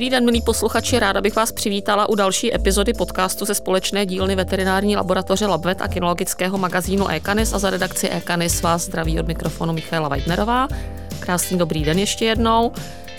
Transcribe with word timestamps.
Dobrý 0.00 0.10
den, 0.10 0.24
milí 0.24 0.42
posluchači, 0.42 0.98
ráda 0.98 1.20
bych 1.20 1.36
vás 1.36 1.52
přivítala 1.52 2.08
u 2.08 2.14
další 2.14 2.54
epizody 2.54 2.92
podcastu 2.92 3.44
ze 3.44 3.54
společné 3.54 4.06
dílny 4.06 4.36
veterinární 4.36 4.96
laboratoře 4.96 5.46
Labvet 5.46 5.82
a 5.82 5.88
kinologického 5.88 6.58
magazínu 6.58 7.08
Ekanis 7.08 7.52
a 7.52 7.58
za 7.58 7.70
redakci 7.70 8.08
Ekanis 8.08 8.62
vás 8.62 8.82
zdraví 8.82 9.20
od 9.20 9.26
mikrofonu 9.26 9.72
Michaela 9.72 10.08
Weidnerová. 10.08 10.68
Krásný 11.18 11.58
dobrý 11.58 11.84
den 11.84 11.98
ještě 11.98 12.24
jednou. 12.24 12.72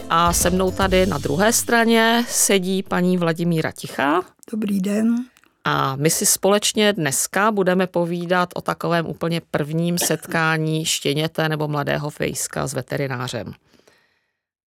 A 0.10 0.34
se 0.34 0.50
mnou 0.50 0.72
tady 0.72 1.06
na 1.06 1.18
druhé 1.18 1.54
straně 1.54 2.26
sedí 2.28 2.84
paní 2.84 3.18
Vladimíra 3.18 3.72
Tichá. 3.72 4.22
Dobrý 4.52 4.82
den. 4.82 5.16
A 5.64 5.96
my 5.96 6.10
si 6.10 6.26
společně 6.26 6.94
dneska 6.94 7.52
budeme 7.52 7.88
povídat 7.88 8.50
o 8.56 8.62
takovém 8.62 9.06
úplně 9.06 9.42
prvním 9.52 9.98
setkání 9.98 10.86
štěněte 10.86 11.50
nebo 11.50 11.68
mladého 11.68 12.10
fejska 12.10 12.68
s 12.68 12.74
veterinářem. 12.74 13.54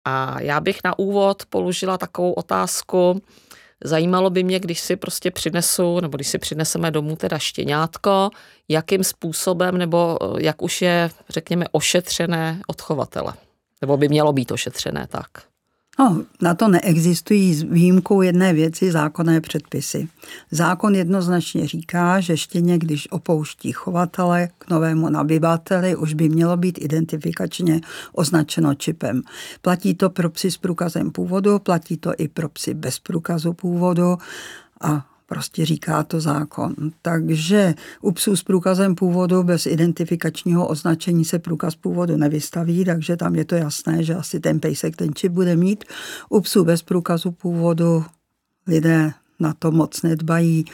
A 0.05 0.41
já 0.41 0.61
bych 0.61 0.79
na 0.84 0.98
úvod 0.98 1.42
položila 1.47 1.98
takovou 1.98 2.33
otázku, 2.33 3.23
Zajímalo 3.84 4.30
by 4.30 4.42
mě, 4.42 4.61
když 4.61 4.80
si 4.80 4.97
prostě 4.97 5.30
přinesu, 5.30 6.01
nebo 6.01 6.16
když 6.16 6.28
si 6.28 6.38
přineseme 6.38 6.91
domů 6.91 7.16
teda 7.16 7.38
štěňátko, 7.38 8.30
jakým 8.69 9.05
způsobem, 9.05 9.78
nebo 9.78 10.19
jak 10.38 10.62
už 10.62 10.83
je, 10.83 11.11
řekněme, 11.28 11.66
ošetřené 11.73 12.61
odchovatele. 12.66 13.33
Nebo 13.80 13.97
by 13.97 14.09
mělo 14.09 14.33
být 14.33 14.51
ošetřené 14.52 15.06
tak. 15.11 15.52
No, 15.98 16.24
na 16.41 16.55
to 16.55 16.69
neexistují 16.69 17.55
s 17.55 17.62
výjimkou 17.62 18.23
jedné 18.23 18.52
věci 18.52 18.92
zákonné 18.92 19.41
předpisy. 19.41 20.09
Zákon 20.50 20.95
jednoznačně 20.95 21.66
říká, 21.66 22.20
že 22.20 22.37
štěně, 22.37 22.78
když 22.78 23.09
opouští 23.10 23.73
chovatele 23.73 24.48
k 24.59 24.70
novému 24.70 25.09
nabyvateli, 25.09 25.97
už 25.97 26.14
by 26.14 26.28
mělo 26.28 26.56
být 26.56 26.78
identifikačně 26.83 27.80
označeno 28.12 28.74
čipem. 28.74 29.23
Platí 29.62 29.94
to 29.94 30.11
pro 30.11 30.30
psy 30.30 30.50
s 30.50 30.56
průkazem 30.56 31.11
původu, 31.11 31.58
platí 31.58 31.97
to 31.97 32.12
i 32.19 32.28
pro 32.28 32.48
psy 32.48 32.74
bez 32.74 32.98
průkazu 32.98 33.52
původu 33.52 34.19
a 34.80 35.11
Prostě 35.33 35.66
říká 35.66 36.02
to 36.02 36.20
zákon. 36.20 36.75
Takže 37.02 37.75
u 38.00 38.12
psů 38.12 38.36
s 38.36 38.42
průkazem 38.42 38.94
původu 38.94 39.42
bez 39.42 39.66
identifikačního 39.66 40.69
označení 40.69 41.24
se 41.24 41.39
průkaz 41.39 41.74
původu 41.74 42.16
nevystaví, 42.16 42.84
takže 42.84 43.16
tam 43.16 43.34
je 43.34 43.44
to 43.44 43.55
jasné, 43.55 44.02
že 44.02 44.14
asi 44.14 44.41
ten 44.41 44.61
pejsek 44.61 44.97
ten 44.97 45.14
čip 45.14 45.33
bude 45.33 45.56
mít. 45.56 45.84
U 46.28 46.41
psů 46.41 46.64
bez 46.64 46.83
průkazu 46.83 47.30
původu 47.30 48.05
lidé 48.66 49.12
na 49.41 49.55
to 49.58 49.72
moc 49.72 50.02
nedbají, 50.02 50.64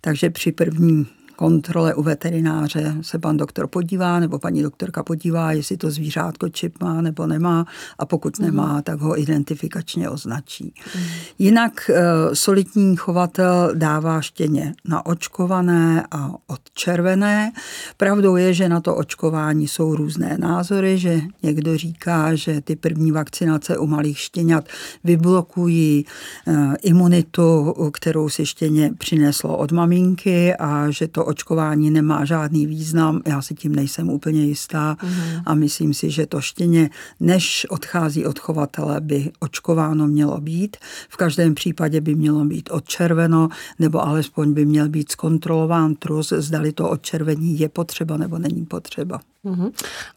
takže 0.00 0.30
při 0.30 0.52
první 0.52 1.06
kontrole 1.40 1.94
u 1.94 2.02
veterináře 2.02 2.94
se 3.00 3.18
pan 3.18 3.36
doktor 3.36 3.66
podívá 3.66 4.20
nebo 4.20 4.38
paní 4.38 4.62
doktorka 4.62 5.02
podívá, 5.02 5.52
jestli 5.52 5.76
to 5.76 5.90
zvířátko 5.90 6.48
čip 6.48 6.82
má 6.82 7.00
nebo 7.00 7.26
nemá 7.26 7.66
a 7.98 8.06
pokud 8.06 8.38
mm. 8.38 8.46
nemá, 8.46 8.82
tak 8.82 9.00
ho 9.00 9.20
identifikačně 9.20 10.10
označí. 10.10 10.74
Mm. 10.96 11.02
Jinak 11.38 11.90
e, 11.90 12.02
solidní 12.36 12.96
chovatel 12.96 13.72
dává 13.74 14.20
štěně 14.20 14.74
na 14.84 15.06
očkované 15.06 16.06
a 16.10 16.30
odčervené. 16.46 17.52
Pravdou 17.96 18.36
je, 18.36 18.54
že 18.54 18.68
na 18.68 18.80
to 18.80 18.96
očkování 18.96 19.68
jsou 19.68 19.96
různé 19.96 20.36
názory, 20.38 20.98
že 20.98 21.20
někdo 21.42 21.76
říká, 21.76 22.34
že 22.34 22.60
ty 22.60 22.76
první 22.76 23.12
vakcinace 23.12 23.78
u 23.78 23.86
malých 23.86 24.18
štěňat 24.18 24.64
vyblokují 25.04 26.04
e, 26.04 26.76
imunitu, 26.82 27.74
kterou 27.92 28.28
si 28.28 28.46
štěně 28.46 28.90
přineslo 28.98 29.56
od 29.56 29.72
maminky 29.72 30.54
a 30.54 30.90
že 30.90 31.08
to 31.08 31.29
očkování 31.30 31.90
nemá 31.90 32.24
žádný 32.24 32.66
význam. 32.66 33.22
Já 33.26 33.42
si 33.42 33.54
tím 33.54 33.74
nejsem 33.74 34.10
úplně 34.10 34.44
jistá 34.44 34.96
mm. 35.02 35.42
a 35.46 35.54
myslím 35.54 35.94
si, 35.94 36.10
že 36.10 36.26
to 36.26 36.40
štěně, 36.40 36.90
než 37.20 37.66
odchází 37.70 38.26
od 38.26 38.38
chovatele, 38.38 39.00
by 39.00 39.30
očkováno 39.40 40.06
mělo 40.06 40.40
být. 40.40 40.76
V 41.08 41.16
každém 41.16 41.54
případě 41.54 42.00
by 42.00 42.14
mělo 42.14 42.44
být 42.44 42.68
odčerveno, 42.72 43.48
nebo 43.78 44.06
alespoň 44.06 44.52
by 44.52 44.66
měl 44.66 44.88
být 44.88 45.12
zkontrolován 45.12 45.94
trus, 45.94 46.32
zdali 46.36 46.72
to 46.72 46.90
odčervení 46.90 47.60
je 47.60 47.68
potřeba 47.68 48.16
nebo 48.16 48.38
není 48.38 48.66
potřeba. 48.66 49.20
Mm. 49.44 49.70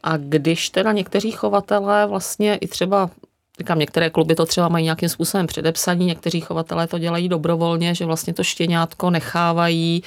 A 0.03 0.17
když 0.17 0.69
teda 0.69 0.91
někteří 0.91 1.31
chovatelé 1.31 2.07
vlastně 2.07 2.55
i 2.55 2.67
třeba 2.67 3.09
Říkám, 3.59 3.79
některé 3.79 4.09
kluby 4.09 4.35
to 4.35 4.45
třeba 4.45 4.69
mají 4.69 4.83
nějakým 4.83 5.09
způsobem 5.09 5.47
předepsaní, 5.47 6.05
někteří 6.05 6.41
chovatelé 6.41 6.87
to 6.87 6.99
dělají 6.99 7.29
dobrovolně, 7.29 7.95
že 7.95 8.05
vlastně 8.05 8.33
to 8.33 8.43
štěňátko 8.43 9.09
nechávají 9.09 10.03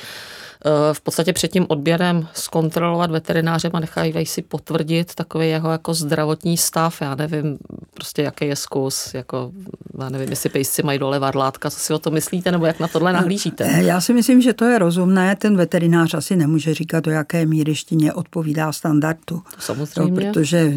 v 0.92 1.00
podstatě 1.00 1.32
před 1.32 1.52
tím 1.52 1.66
odběrem 1.68 2.28
zkontrolovat 2.34 3.10
veterinářem 3.10 3.70
a 3.74 3.80
nechají 3.80 4.26
si 4.26 4.42
potvrdit 4.42 5.14
takový 5.14 5.48
jeho 5.48 5.70
jako 5.70 5.94
zdravotní 5.94 6.56
stav. 6.56 7.00
Já 7.00 7.14
nevím, 7.14 7.58
prostě 7.94 8.22
jaký 8.22 8.46
je 8.46 8.56
zkus, 8.56 9.14
jako, 9.14 9.52
já 9.98 10.08
nevím, 10.08 10.30
jestli 10.30 10.48
pejsci 10.48 10.82
mají 10.82 10.98
dole 10.98 11.18
varlátka, 11.18 11.70
co 11.70 11.78
si 11.78 11.94
o 11.94 11.98
to 11.98 12.10
myslíte, 12.10 12.52
nebo 12.52 12.66
jak 12.66 12.80
na 12.80 12.88
tohle 12.88 13.12
nahlížíte? 13.12 13.64
Eh, 13.64 13.82
já 13.82 14.00
si 14.00 14.12
myslím, 14.12 14.42
že 14.42 14.52
to 14.52 14.64
je 14.64 14.78
rozumné. 14.78 15.36
Ten 15.36 15.56
veterinář 15.56 16.14
asi 16.14 16.36
nemůže 16.36 16.74
říkat, 16.74 17.04
do 17.04 17.10
jaké 17.10 17.46
míry 17.46 17.74
štěně 17.74 18.12
odpovídá 18.12 18.72
standardu. 18.72 19.16
To 19.26 19.42
samozřejmě. 19.58 20.26
No, 20.26 20.32
protože 20.32 20.74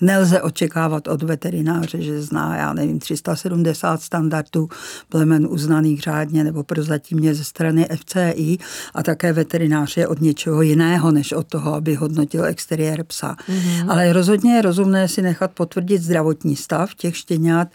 nelze 0.00 0.42
očekávat 0.42 1.08
od 1.08 1.22
veterináře, 1.22 2.02
že 2.02 2.22
zná, 2.22 2.56
já 2.56 2.72
nevím, 2.72 2.98
370 2.98 4.02
standardů 4.02 4.68
plemen 5.08 5.46
uznaných 5.50 6.00
řádně 6.00 6.44
nebo 6.44 6.62
prozatímně 6.62 7.34
ze 7.34 7.44
strany 7.44 7.88
FCI 7.94 8.58
a 8.94 9.02
také 9.02 9.32
veterinář 9.32 9.96
je 9.96 10.06
od 10.06 10.20
něčeho 10.20 10.62
jiného, 10.62 11.10
než 11.10 11.32
od 11.32 11.46
toho, 11.46 11.74
aby 11.74 11.94
hodnotil 11.94 12.44
exteriér 12.44 13.04
psa. 13.04 13.36
Mm-hmm. 13.48 13.90
Ale 13.90 14.12
rozhodně 14.12 14.54
je 14.54 14.62
rozumné 14.62 15.08
si 15.08 15.22
nechat 15.22 15.50
potvrdit 15.50 16.02
zdravotní 16.02 16.56
stav 16.56 16.94
těch 16.94 17.16
štěňat, 17.16 17.68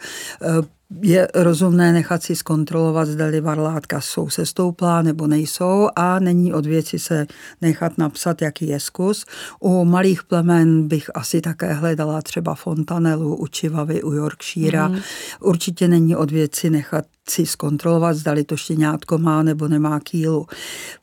je 1.02 1.28
rozumné 1.36 1.94
nechat 1.94 2.24
si 2.24 2.36
zkontrolovat, 2.36 3.08
zda 3.08 3.26
varlátka 3.42 4.02
jsou 4.02 4.30
sestouplá 4.30 5.02
nebo 5.02 5.28
nejsou 5.28 5.90
a 5.96 6.20
není 6.20 6.54
od 6.54 6.66
věci 6.66 7.00
se 7.00 7.28
nechat 7.62 7.98
napsat, 7.98 8.42
jaký 8.42 8.68
je 8.68 8.80
zkus. 8.80 9.26
U 9.60 9.86
malých 9.86 10.24
plemen 10.24 10.88
bych 10.88 11.10
asi 11.14 11.42
také 11.42 11.74
hledala 11.74 12.22
třeba 12.22 12.56
fontanelu, 12.56 13.36
u 13.36 13.48
čivavy, 13.48 14.04
u 14.04 14.14
Yorkshire. 14.14 14.88
Mm. 14.88 15.00
Určitě 15.42 15.88
není 15.88 16.16
od 16.16 16.32
věci 16.32 16.70
nechat 16.70 17.06
si 17.30 17.46
zkontrolovat, 17.46 18.18
zdali 18.18 18.44
to 18.44 18.58
štěňátko 18.58 19.18
má 19.18 19.44
nebo 19.44 19.68
nemá 19.68 20.00
kýlu. 20.00 20.46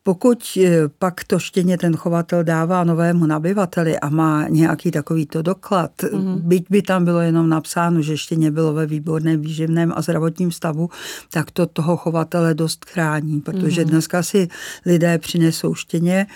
Pokud 0.03 0.59
eh, 0.65 0.89
pak 0.99 1.25
to 1.25 1.39
štěně 1.39 1.79
ten 1.79 1.97
chovatel 1.97 2.45
dává 2.45 2.85
novému 2.85 3.27
nabyvateli 3.27 3.99
a 3.99 4.09
má 4.09 4.49
nějaký 4.49 4.91
takovýto 4.91 5.43
doklad, 5.43 5.91
mm. 6.13 6.41
byť 6.41 6.65
by 6.71 6.83
tam 6.83 7.05
bylo 7.05 7.21
jenom 7.21 7.49
napsáno, 7.49 8.03
že 8.03 8.17
štěně 8.17 8.51
bylo 8.51 8.73
ve 8.73 8.87
výborném 8.87 9.41
výživném 9.41 9.93
a 9.97 10.03
zdravotním 10.03 10.53
stavu, 10.53 10.91
tak 11.31 11.51
to 11.51 11.67
toho 11.67 11.97
chovatele 11.97 12.55
dost 12.55 12.85
chrání, 12.85 13.41
protože 13.41 13.85
mm. 13.85 13.91
dneska 13.91 14.23
si 14.23 14.49
lidé 14.87 15.19
přinesou 15.19 15.75
štěně, 15.75 16.27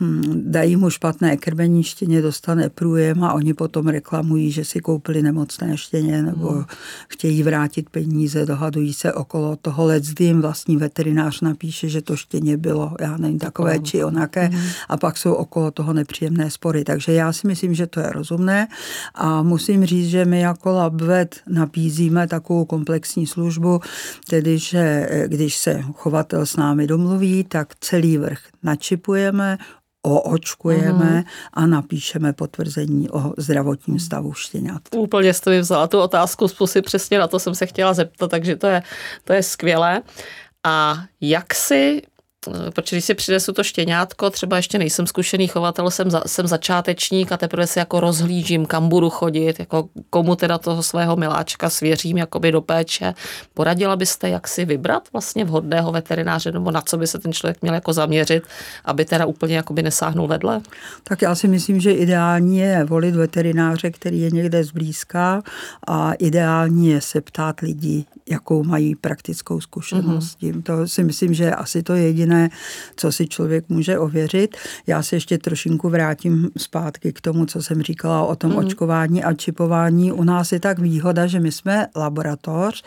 hm, 0.00 0.42
dají 0.44 0.76
mu 0.76 0.90
špatné 0.90 1.36
krmení, 1.36 1.82
štěně 1.82 2.22
dostane 2.22 2.68
průjem 2.68 3.24
a 3.24 3.32
oni 3.32 3.54
potom 3.54 3.88
reklamují, 3.88 4.50
že 4.50 4.64
si 4.64 4.80
koupili 4.80 5.22
nemocné 5.22 5.76
štěně 5.76 6.22
nebo 6.22 6.52
mm. 6.52 6.64
chtějí 7.08 7.42
vrátit 7.42 7.90
peníze, 7.90 8.46
dohadují 8.46 8.92
se 8.92 9.12
o 9.12 9.24
okolo 9.32 9.56
toho 9.56 9.84
let, 9.86 10.20
jim 10.20 10.42
vlastní 10.42 10.76
veterinář 10.76 11.40
napíše, 11.40 11.88
že 11.88 12.02
to 12.02 12.16
štěně 12.16 12.56
bylo, 12.56 12.92
já 13.00 13.16
nevím, 13.16 13.38
takové 13.38 13.78
či 13.78 14.04
onaké 14.04 14.48
mm. 14.48 14.60
a 14.88 14.96
pak 14.96 15.16
jsou 15.16 15.32
okolo 15.32 15.70
toho 15.70 15.92
nepříjemné 15.92 16.50
spory. 16.50 16.84
Takže 16.84 17.12
já 17.12 17.32
si 17.32 17.46
myslím, 17.46 17.74
že 17.74 17.86
to 17.86 18.00
je 18.00 18.12
rozumné 18.12 18.68
a 19.14 19.42
musím 19.42 19.84
říct, 19.84 20.08
že 20.08 20.24
my 20.24 20.40
jako 20.40 20.72
LabVet 20.72 21.40
nabízíme 21.48 22.26
takovou 22.26 22.64
komplexní 22.64 23.26
službu, 23.26 23.80
tedy, 24.28 24.58
že 24.58 25.08
když 25.26 25.56
se 25.56 25.82
chovatel 25.94 26.46
s 26.46 26.56
námi 26.56 26.86
domluví, 26.86 27.44
tak 27.44 27.74
celý 27.80 28.18
vrch 28.18 28.40
načipujeme, 28.62 29.58
oočkujeme 30.02 31.20
mm-hmm. 31.20 31.24
a 31.52 31.66
napíšeme 31.66 32.32
potvrzení 32.32 33.10
o 33.10 33.32
zdravotním 33.36 33.98
stavu 33.98 34.32
štěňat. 34.32 34.82
Úplně 34.96 35.34
jste 35.34 35.50
mi 35.50 35.60
vzala 35.60 35.86
tu 35.86 36.00
otázku 36.00 36.48
z 36.48 36.80
přesně 36.82 37.18
na 37.18 37.28
to 37.28 37.38
jsem 37.38 37.54
se 37.54 37.66
chtěla 37.66 37.94
zeptat, 37.94 38.30
takže 38.30 38.56
to 38.56 38.66
je, 38.66 38.82
to 39.24 39.32
je 39.32 39.42
skvělé. 39.42 40.02
A 40.64 41.04
jak 41.20 41.54
si 41.54 42.02
protože 42.74 42.96
když 42.96 43.04
si 43.04 43.14
přinesu 43.14 43.52
to 43.52 43.64
štěňátko, 43.64 44.30
třeba 44.30 44.56
ještě 44.56 44.78
nejsem 44.78 45.06
zkušený 45.06 45.48
chovatel, 45.48 45.90
jsem, 45.90 46.10
za, 46.10 46.22
jsem 46.26 46.46
začátečník 46.46 47.32
a 47.32 47.36
teprve 47.36 47.66
si 47.66 47.78
jako 47.78 48.00
rozhlížím, 48.00 48.66
kam 48.66 48.88
budu 48.88 49.10
chodit, 49.10 49.58
jako 49.58 49.88
komu 50.10 50.36
teda 50.36 50.58
toho 50.58 50.82
svého 50.82 51.16
miláčka 51.16 51.70
svěřím 51.70 52.18
jakoby 52.18 52.52
do 52.52 52.60
péče. 52.60 53.14
Poradila 53.54 53.96
byste, 53.96 54.28
jak 54.28 54.48
si 54.48 54.64
vybrat 54.64 55.08
vlastně 55.12 55.44
vhodného 55.44 55.92
veterináře, 55.92 56.52
nebo 56.52 56.70
na 56.70 56.80
co 56.80 56.96
by 56.96 57.06
se 57.06 57.18
ten 57.18 57.32
člověk 57.32 57.62
měl 57.62 57.74
jako 57.74 57.92
zaměřit, 57.92 58.42
aby 58.84 59.04
teda 59.04 59.26
úplně 59.26 59.56
jakoby 59.56 59.82
nesáhnul 59.82 60.28
vedle? 60.28 60.60
Tak 61.04 61.22
já 61.22 61.34
si 61.34 61.48
myslím, 61.48 61.80
že 61.80 61.92
ideální 61.92 62.58
je 62.58 62.84
volit 62.84 63.14
veterináře, 63.14 63.90
který 63.90 64.20
je 64.20 64.30
někde 64.30 64.64
zblízka 64.64 65.42
a 65.86 66.12
ideální 66.12 66.88
je 66.88 67.00
se 67.00 67.20
ptát 67.20 67.60
lidí, 67.60 68.06
jakou 68.30 68.64
mají 68.64 68.94
praktickou 68.94 69.60
zkušenost. 69.60 70.40
Mm-hmm. 70.40 70.62
To 70.62 70.88
si 70.88 71.04
myslím, 71.04 71.34
že 71.34 71.50
asi 71.50 71.82
to 71.82 71.94
je 71.94 72.02
jediné 72.02 72.31
jediné, 72.32 72.50
co 72.96 73.12
si 73.12 73.26
člověk 73.26 73.68
může 73.68 73.98
ověřit. 73.98 74.56
Já 74.86 75.02
se 75.02 75.16
ještě 75.16 75.38
trošinku 75.38 75.88
vrátím 75.88 76.50
zpátky 76.56 77.12
k 77.12 77.20
tomu, 77.20 77.46
co 77.46 77.62
jsem 77.62 77.82
říkala 77.82 78.24
o 78.24 78.36
tom 78.36 78.50
mm. 78.50 78.56
očkování 78.56 79.24
a 79.24 79.32
čipování. 79.34 80.12
U 80.12 80.24
nás 80.24 80.52
je 80.52 80.60
tak 80.60 80.78
výhoda, 80.78 81.26
že 81.26 81.40
my 81.40 81.52
jsme 81.52 81.86
laboratoř, 81.96 82.82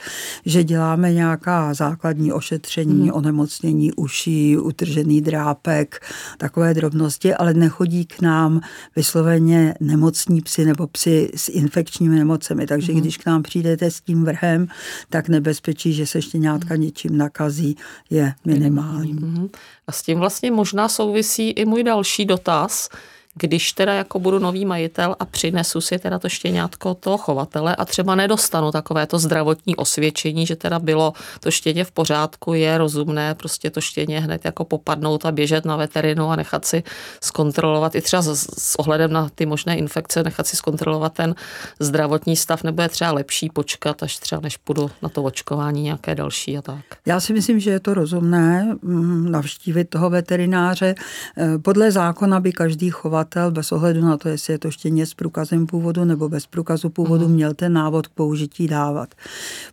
že 0.45 0.63
děláme 0.63 1.13
nějaká 1.13 1.73
základní 1.73 2.31
ošetření, 2.31 3.03
mm. 3.03 3.11
onemocnění 3.11 3.93
uší, 3.93 4.57
utržený 4.57 5.21
drápek, 5.21 6.05
takové 6.37 6.73
drobnosti, 6.73 7.33
ale 7.33 7.53
nechodí 7.53 8.05
k 8.05 8.21
nám 8.21 8.61
vysloveně 8.95 9.73
nemocní 9.79 10.41
psy 10.41 10.65
nebo 10.65 10.87
psy 10.87 11.31
s 11.35 11.49
infekčními 11.49 12.15
nemocemi. 12.15 12.65
Takže 12.65 12.93
mm. 12.93 12.99
když 12.99 13.17
k 13.17 13.25
nám 13.25 13.43
přijdete 13.43 13.91
s 13.91 14.01
tím 14.01 14.23
vrhem, 14.23 14.67
tak 15.09 15.29
nebezpečí, 15.29 15.93
že 15.93 16.05
se 16.05 16.21
štěňátka 16.21 16.75
něčím 16.75 17.17
nakazí, 17.17 17.75
je 18.09 18.33
minimální. 18.45 19.34
Mm. 19.35 19.49
A 19.87 19.91
s 19.91 20.01
tím 20.01 20.19
vlastně 20.19 20.51
možná 20.51 20.89
souvisí 20.89 21.49
i 21.49 21.65
můj 21.65 21.83
další 21.83 22.25
dotaz, 22.25 22.89
když 23.35 23.71
teda 23.71 23.93
jako 23.93 24.19
budu 24.19 24.39
nový 24.39 24.65
majitel 24.65 25.15
a 25.19 25.25
přinesu 25.25 25.81
si 25.81 25.99
teda 25.99 26.19
to 26.19 26.29
štěňátko 26.29 26.93
toho 26.93 27.17
chovatele 27.17 27.75
a 27.75 27.85
třeba 27.85 28.15
nedostanu 28.15 28.71
takové 28.71 29.07
to 29.07 29.19
zdravotní 29.19 29.75
osvědčení, 29.75 30.45
že 30.45 30.55
teda 30.55 30.79
bylo 30.79 31.13
to 31.39 31.51
štěně 31.51 31.83
v 31.83 31.91
pořádku, 31.91 32.53
je 32.53 32.77
rozumné 32.77 33.35
prostě 33.35 33.69
to 33.69 33.81
štěně 33.81 34.19
hned 34.19 34.45
jako 34.45 34.65
popadnout 34.65 35.25
a 35.25 35.31
běžet 35.31 35.65
na 35.65 35.75
veterinu 35.75 36.29
a 36.29 36.35
nechat 36.35 36.65
si 36.65 36.83
zkontrolovat 37.23 37.95
i 37.95 38.01
třeba 38.01 38.21
s, 38.21 38.47
s 38.57 38.79
ohledem 38.79 39.13
na 39.13 39.29
ty 39.35 39.45
možné 39.45 39.77
infekce, 39.77 40.23
nechat 40.23 40.47
si 40.47 40.55
zkontrolovat 40.55 41.13
ten 41.13 41.35
zdravotní 41.79 42.35
stav, 42.35 42.63
nebo 42.63 42.81
je 42.81 42.89
třeba 42.89 43.11
lepší 43.11 43.49
počkat, 43.49 44.03
až 44.03 44.17
třeba 44.17 44.41
než 44.41 44.57
půjdu 44.57 44.91
na 45.01 45.09
to 45.09 45.23
očkování 45.23 45.81
nějaké 45.81 46.15
další 46.15 46.57
a 46.57 46.61
tak. 46.61 46.85
Já 47.05 47.19
si 47.19 47.33
myslím, 47.33 47.59
že 47.59 47.71
je 47.71 47.79
to 47.79 47.93
rozumné 47.93 48.75
mm, 48.81 49.31
navštívit 49.31 49.85
toho 49.85 50.09
veterináře. 50.09 50.95
Eh, 51.37 51.57
podle 51.57 51.91
zákona 51.91 52.39
by 52.39 52.51
každý 52.51 52.89
chovat 52.89 53.24
uživatel 53.25 53.51
bez 53.51 53.71
ohledu 53.71 54.01
na 54.01 54.17
to, 54.17 54.29
jestli 54.29 54.53
je 54.53 54.59
to 54.59 54.71
štěně 54.71 55.05
s 55.05 55.13
průkazem 55.13 55.65
původu 55.65 56.05
nebo 56.05 56.29
bez 56.29 56.47
průkazu 56.47 56.89
původu, 56.89 57.27
mm. 57.27 57.33
měl 57.33 57.53
ten 57.53 57.73
návod 57.73 58.07
k 58.07 58.11
použití 58.11 58.67
dávat. 58.67 59.15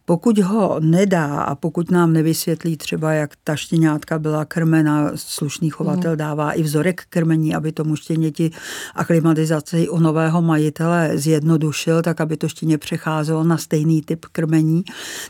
Pokud 0.04 0.38
ho 0.38 0.80
nedá 0.80 1.42
a 1.42 1.54
pokud 1.54 1.90
nám 1.90 2.12
nevysvětlí 2.12 2.76
třeba, 2.76 3.12
jak 3.12 3.30
ta 3.44 3.56
štěňátka 3.56 4.18
byla 4.18 4.44
krmena, 4.44 5.10
slušný 5.14 5.70
chovatel 5.70 6.10
mm. 6.10 6.16
dává 6.16 6.52
i 6.52 6.62
vzorek 6.62 7.02
krmení, 7.08 7.54
aby 7.54 7.72
tomu 7.72 7.96
štěněti 7.96 8.50
aklimatizaci 8.94 9.88
u 9.88 9.98
nového 9.98 10.42
majitele 10.42 11.10
zjednodušil, 11.14 12.02
tak 12.02 12.20
aby 12.20 12.36
to 12.36 12.48
štěně 12.48 12.78
přecházelo 12.78 13.44
na 13.44 13.56
stejný 13.56 14.02
typ 14.02 14.26
krmení, 14.32 14.84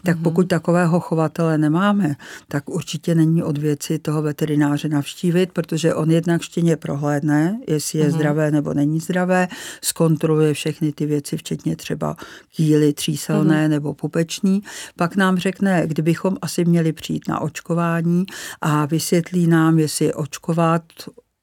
tak 0.05 0.17
mm. 0.17 0.23
pokud 0.23 0.49
takového 0.49 1.01
chovatele 1.01 1.59
nemáme, 1.59 2.17
tak 2.49 2.71
určitě 2.71 3.15
není 3.15 3.43
od 3.43 3.59
věci 3.59 3.99
toho 3.99 4.23
veterináře 4.23 4.89
navštívit, 4.89 5.53
protože 5.53 5.95
on 5.95 6.11
jednak 6.11 6.43
štěně 6.43 6.77
prohlédne, 6.77 7.59
jestli 7.69 7.99
je 7.99 8.12
zdravé 8.13 8.51
nebo 8.51 8.75
není 8.75 9.01
zdravé, 9.01 9.49
zkontroluje 9.83 10.55
všechny 10.55 10.93
ty 10.93 11.07
věci, 11.07 11.37
včetně 11.37 11.77
třeba 11.77 12.17
kýly 12.57 12.93
tříselné 12.93 13.65
mm. 13.65 13.71
nebo 13.71 13.95
pupeční. 13.95 14.63
Pak 14.97 15.17
nám 15.17 15.39
řekne, 15.39 15.87
kdybychom 15.87 16.37
asi 16.43 16.65
měli 16.65 16.93
přijít 16.93 17.29
na 17.29 17.41
očkování 17.41 18.25
a 18.61 18.87
vysvětlí 18.87 19.47
nám, 19.47 19.79
jestli 19.79 20.15
očkovat 20.15 20.83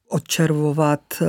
odčervovat, 0.09 1.01
eh, 1.21 1.25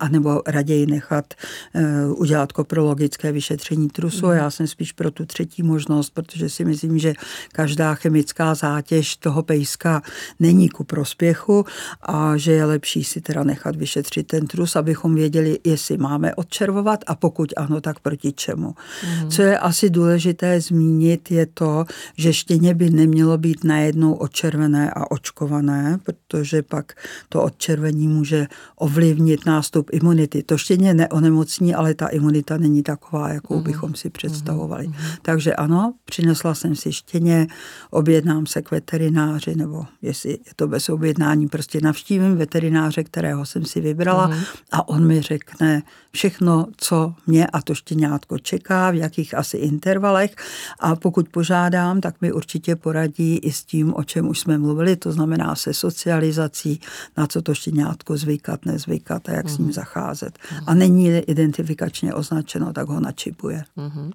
anebo 0.00 0.42
raději 0.46 0.86
nechat 0.86 1.34
eh, 1.74 2.06
udělat 2.06 2.52
koprologické 2.52 3.32
vyšetření 3.32 3.88
trusu. 3.88 4.26
Mm. 4.26 4.32
Já 4.32 4.50
jsem 4.50 4.66
spíš 4.66 4.92
pro 4.92 5.10
tu 5.10 5.26
třetí 5.26 5.62
možnost, 5.62 6.10
protože 6.10 6.48
si 6.48 6.64
myslím, 6.64 6.98
že 6.98 7.14
každá 7.52 7.94
chemická 7.94 8.54
zátěž 8.54 9.16
toho 9.16 9.42
pejska 9.42 10.02
není 10.40 10.68
ku 10.68 10.84
prospěchu 10.84 11.64
a 12.02 12.36
že 12.36 12.52
je 12.52 12.64
lepší 12.64 13.04
si 13.04 13.20
teda 13.20 13.44
nechat 13.44 13.76
vyšetřit 13.76 14.26
ten 14.26 14.46
trus, 14.46 14.76
abychom 14.76 15.14
věděli, 15.14 15.58
jestli 15.64 15.96
máme 15.96 16.34
odčervovat 16.34 17.04
a 17.06 17.14
pokud 17.14 17.52
ano, 17.56 17.80
tak 17.80 18.00
proti 18.00 18.32
čemu. 18.32 18.74
Mm. 19.22 19.30
Co 19.30 19.42
je 19.42 19.58
asi 19.58 19.90
důležité 19.90 20.60
zmínit, 20.60 21.30
je 21.30 21.46
to, 21.46 21.84
že 22.16 22.32
štěně 22.32 22.74
by 22.74 22.90
nemělo 22.90 23.38
být 23.38 23.64
najednou 23.64 24.12
odčervené 24.14 24.90
a 24.90 25.10
očkované, 25.10 25.98
protože 26.02 26.62
pak 26.62 26.92
to 27.28 27.42
odčervení 27.42 28.03
onemocnění 28.04 28.08
může 28.08 28.46
ovlivnit 28.76 29.46
nástup 29.46 29.90
imunity. 29.92 30.42
To 30.42 30.58
štěně 30.58 30.94
neonemocní, 30.94 31.74
ale 31.74 31.94
ta 31.94 32.08
imunita 32.08 32.58
není 32.58 32.82
taková, 32.82 33.28
jakou 33.28 33.54
mhm. 33.54 33.64
bychom 33.64 33.94
si 33.94 34.10
představovali. 34.10 34.88
Mhm. 34.88 34.96
Takže 35.22 35.54
ano, 35.54 35.94
přinesla 36.04 36.54
jsem 36.54 36.76
si 36.76 36.92
štěně, 36.92 37.46
objednám 37.90 38.46
se 38.46 38.62
k 38.62 38.70
veterináři, 38.70 39.54
nebo 39.54 39.84
jestli 40.02 40.30
je 40.30 40.52
to 40.56 40.68
bez 40.68 40.88
objednání, 40.88 41.48
prostě 41.48 41.80
navštívím 41.80 42.36
veterináře, 42.36 43.04
kterého 43.04 43.46
jsem 43.46 43.64
si 43.64 43.80
vybrala 43.80 44.26
mhm. 44.26 44.44
a 44.72 44.88
on 44.88 45.06
mi 45.06 45.20
řekne 45.20 45.82
všechno, 46.12 46.66
co 46.76 47.14
mě 47.26 47.46
a 47.46 47.62
to 47.62 47.74
štěňátko 47.74 48.38
čeká, 48.38 48.90
v 48.90 48.94
jakých 48.94 49.34
asi 49.34 49.56
intervalech 49.56 50.36
a 50.80 50.96
pokud 50.96 51.28
požádám, 51.28 52.00
tak 52.00 52.20
mi 52.20 52.32
určitě 52.32 52.76
poradí 52.76 53.36
i 53.36 53.52
s 53.52 53.64
tím, 53.64 53.94
o 53.94 54.04
čem 54.04 54.28
už 54.28 54.40
jsme 54.40 54.58
mluvili, 54.58 54.96
to 54.96 55.12
znamená 55.12 55.54
se 55.54 55.74
socializací, 55.74 56.80
na 57.16 57.26
co 57.26 57.42
to 57.42 57.54
štěňátko 57.54 57.93
zvířátko 57.94 58.16
zvykat, 58.16 58.66
nezvykat 58.66 59.28
a 59.28 59.32
jak 59.32 59.46
uh-huh. 59.46 59.54
s 59.54 59.58
ním 59.58 59.66
mhm. 59.66 59.74
zacházet. 59.74 60.38
Uh-huh. 60.38 60.64
A 60.66 60.74
není 60.74 61.06
identifikačně 61.06 62.14
označeno, 62.14 62.72
tak 62.72 62.88
ho 62.88 63.00
načipuje. 63.00 63.64
Uh-huh. 63.76 64.12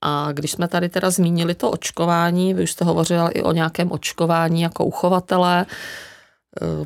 A 0.00 0.32
když 0.32 0.50
jsme 0.50 0.68
tady 0.68 0.88
teda 0.88 1.10
zmínili 1.10 1.54
to 1.54 1.70
očkování, 1.70 2.54
vy 2.54 2.62
už 2.62 2.70
jste 2.70 2.84
hovořila 2.84 3.28
i 3.28 3.42
o 3.42 3.52
nějakém 3.52 3.92
očkování 3.92 4.62
jako 4.62 4.84
uchovatele, 4.84 5.66
Eh, 5.66 5.70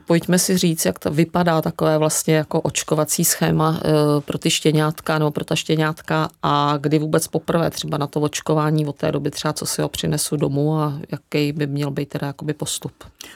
pojďme 0.06 0.38
si 0.38 0.58
říct, 0.58 0.84
jak 0.84 0.98
to 0.98 1.10
vypadá 1.10 1.62
takové 1.62 1.98
vlastně 1.98 2.34
jako 2.34 2.60
očkovací 2.60 3.24
schéma 3.24 3.80
eh, 3.84 3.90
pro 4.20 4.38
ty 4.38 4.50
štěňátka 4.50 5.18
nebo 5.18 5.30
pro 5.30 5.44
ta 5.44 5.56
štěňátka 5.56 6.28
a 6.42 6.78
kdy 6.80 6.98
vůbec 6.98 7.28
poprvé 7.28 7.70
třeba 7.70 7.98
na 7.98 8.06
to 8.06 8.20
očkování 8.20 8.86
od 8.86 8.96
té 8.96 9.12
doby 9.12 9.30
třeba 9.30 9.52
co 9.52 9.66
si 9.66 9.82
ho 9.82 9.88
přinesu 9.88 10.36
domů 10.36 10.78
a 10.78 10.98
jaký 11.12 11.52
by 11.52 11.66
měl 11.66 11.90
být 11.90 12.08
teda 12.08 12.26
jakoby 12.26 12.54
postup. 12.54 12.92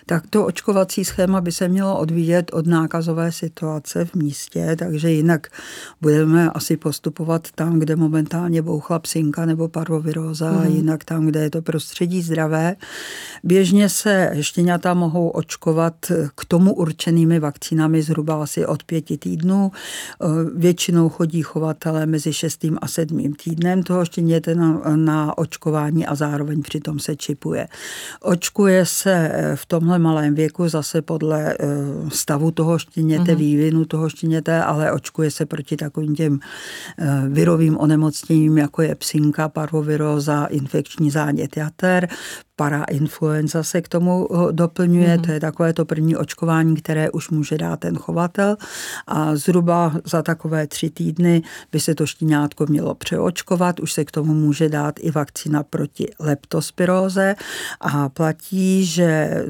Tak 0.07 0.27
to 0.31 0.47
očkovací 0.47 1.05
schéma 1.05 1.41
by 1.41 1.53
se 1.53 1.69
mělo 1.69 1.99
odvíjet 1.99 2.51
od 2.53 2.67
nákazové 2.67 3.33
situace 3.33 4.05
v 4.05 4.15
místě, 4.15 4.77
takže 4.79 5.11
jinak 5.11 5.47
budeme 6.01 6.51
asi 6.51 6.77
postupovat 6.77 7.49
tam, 7.55 7.79
kde 7.79 7.97
momentálně 7.97 8.63
bouchla 8.63 8.99
psinka 8.99 9.47
nebo 9.47 9.69
parvoviróza, 9.69 10.53
mm. 10.53 10.77
jinak 10.77 11.05
tam, 11.05 11.27
kde 11.27 11.41
je 11.41 11.51
to 11.51 11.63
prostředí 11.63 12.23
zdravé. 12.23 12.77
Běžně 13.45 13.89
se 13.89 14.31
štěňata 14.41 14.95
mohou 14.95 15.29
očkovat 15.29 15.95
k 16.35 16.45
tomu 16.45 16.75
určenými 16.75 17.39
vakcínami 17.39 18.03
zhruba 18.03 18.43
asi 18.43 18.67
od 18.67 18.85
pěti 18.85 19.19
týdnů. 19.19 19.71
E, 19.71 20.27
většinou 20.55 21.09
chodí 21.09 21.43
chovatelé 21.43 22.07
mezi 22.07 22.33
šestým 22.33 22.79
a 22.83 22.89
sedmým 22.89 23.35
týdnem 23.35 23.83
toho 23.83 24.05
štěněte 24.05 24.55
na, 24.55 24.83
na 24.97 25.39
očkování 25.39 26.07
a 26.07 26.15
zároveň 26.15 26.63
přitom 26.63 26.99
se 26.99 27.17
čipuje. 27.17 27.69
Očkuje 28.21 28.87
se 28.87 29.13
e, 29.13 29.57
v 29.57 29.67
tomhle 29.67 29.99
malém 29.99 30.35
věku 30.35 30.69
zase 30.69 31.03
podle 31.03 31.53
e, 31.53 31.57
stavu 32.09 32.51
toho 32.51 32.79
štěněte, 32.79 33.33
uh-huh. 33.33 33.37
vývinu 33.37 33.85
toho 33.85 34.09
štěněte, 34.09 34.63
ale 34.63 34.93
očkuje 34.93 35.31
se 35.31 35.47
proti 35.47 35.77
takovým 35.77 36.15
těm 36.15 36.41
virovým 37.29 37.77
onemocněním, 37.79 38.59
jako 38.59 38.83
je 38.83 38.95
psinka, 38.95 39.49
parvoviróza, 39.49 40.45
infekční 40.45 41.11
zánět 41.11 41.57
jater, 41.57 42.09
parainfluenza 42.63 43.63
se 43.63 43.83
k 43.83 43.89
tomu 43.89 44.29
doplňuje, 44.51 45.17
mm. 45.17 45.23
to 45.23 45.33
je 45.33 45.41
takové 45.41 45.73
to 45.73 45.85
první 45.85 46.17
očkování, 46.17 46.77
které 46.77 47.11
už 47.11 47.31
může 47.31 47.59
dát 47.59 47.81
ten 47.81 47.97
chovatel. 47.97 48.57
A 49.07 49.37
zhruba 49.37 49.95
za 50.05 50.23
takové 50.23 50.67
tři 50.67 50.91
týdny 50.91 51.43
by 51.73 51.81
se 51.81 51.95
to 51.95 52.07
štíňátko 52.07 52.67
mělo 52.69 52.95
přeočkovat, 52.95 53.81
už 53.81 53.93
se 53.93 54.05
k 54.05 54.11
tomu 54.11 54.35
může 54.35 54.69
dát 54.69 54.95
i 55.01 55.11
vakcína 55.11 55.63
proti 55.63 56.07
leptospiróze. 56.19 57.35
A 57.81 58.09
platí, 58.09 58.87
že 58.87 59.45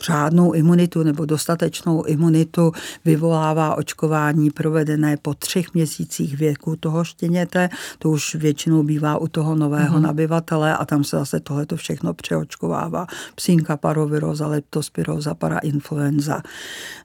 řádnou 0.00 0.52
imunitu 0.52 1.02
nebo 1.02 1.24
dostatečnou 1.24 2.02
imunitu 2.02 2.72
vyvolává 3.04 3.76
očkování 3.76 4.50
provedené 4.50 5.16
po 5.16 5.34
třech 5.34 5.74
měsících 5.74 6.36
věku 6.36 6.76
toho 6.76 7.04
štěněte, 7.04 7.68
to 7.98 8.10
už 8.10 8.34
většinou 8.34 8.82
bývá 8.82 9.18
u 9.18 9.28
toho 9.28 9.54
nového 9.54 9.96
mm. 9.96 10.02
nabyvatele 10.02 10.76
a 10.76 10.84
tam 10.84 11.04
se 11.04 11.16
zase 11.16 11.40
tohleto 11.40 11.76
všechno 11.76 12.14
přeočková 12.14 12.37
očkovává 12.38 13.06
psínka, 13.34 13.76
paroviroza, 13.76 14.46
leptospiroza, 14.46 15.34
parainfluenza, 15.34 16.42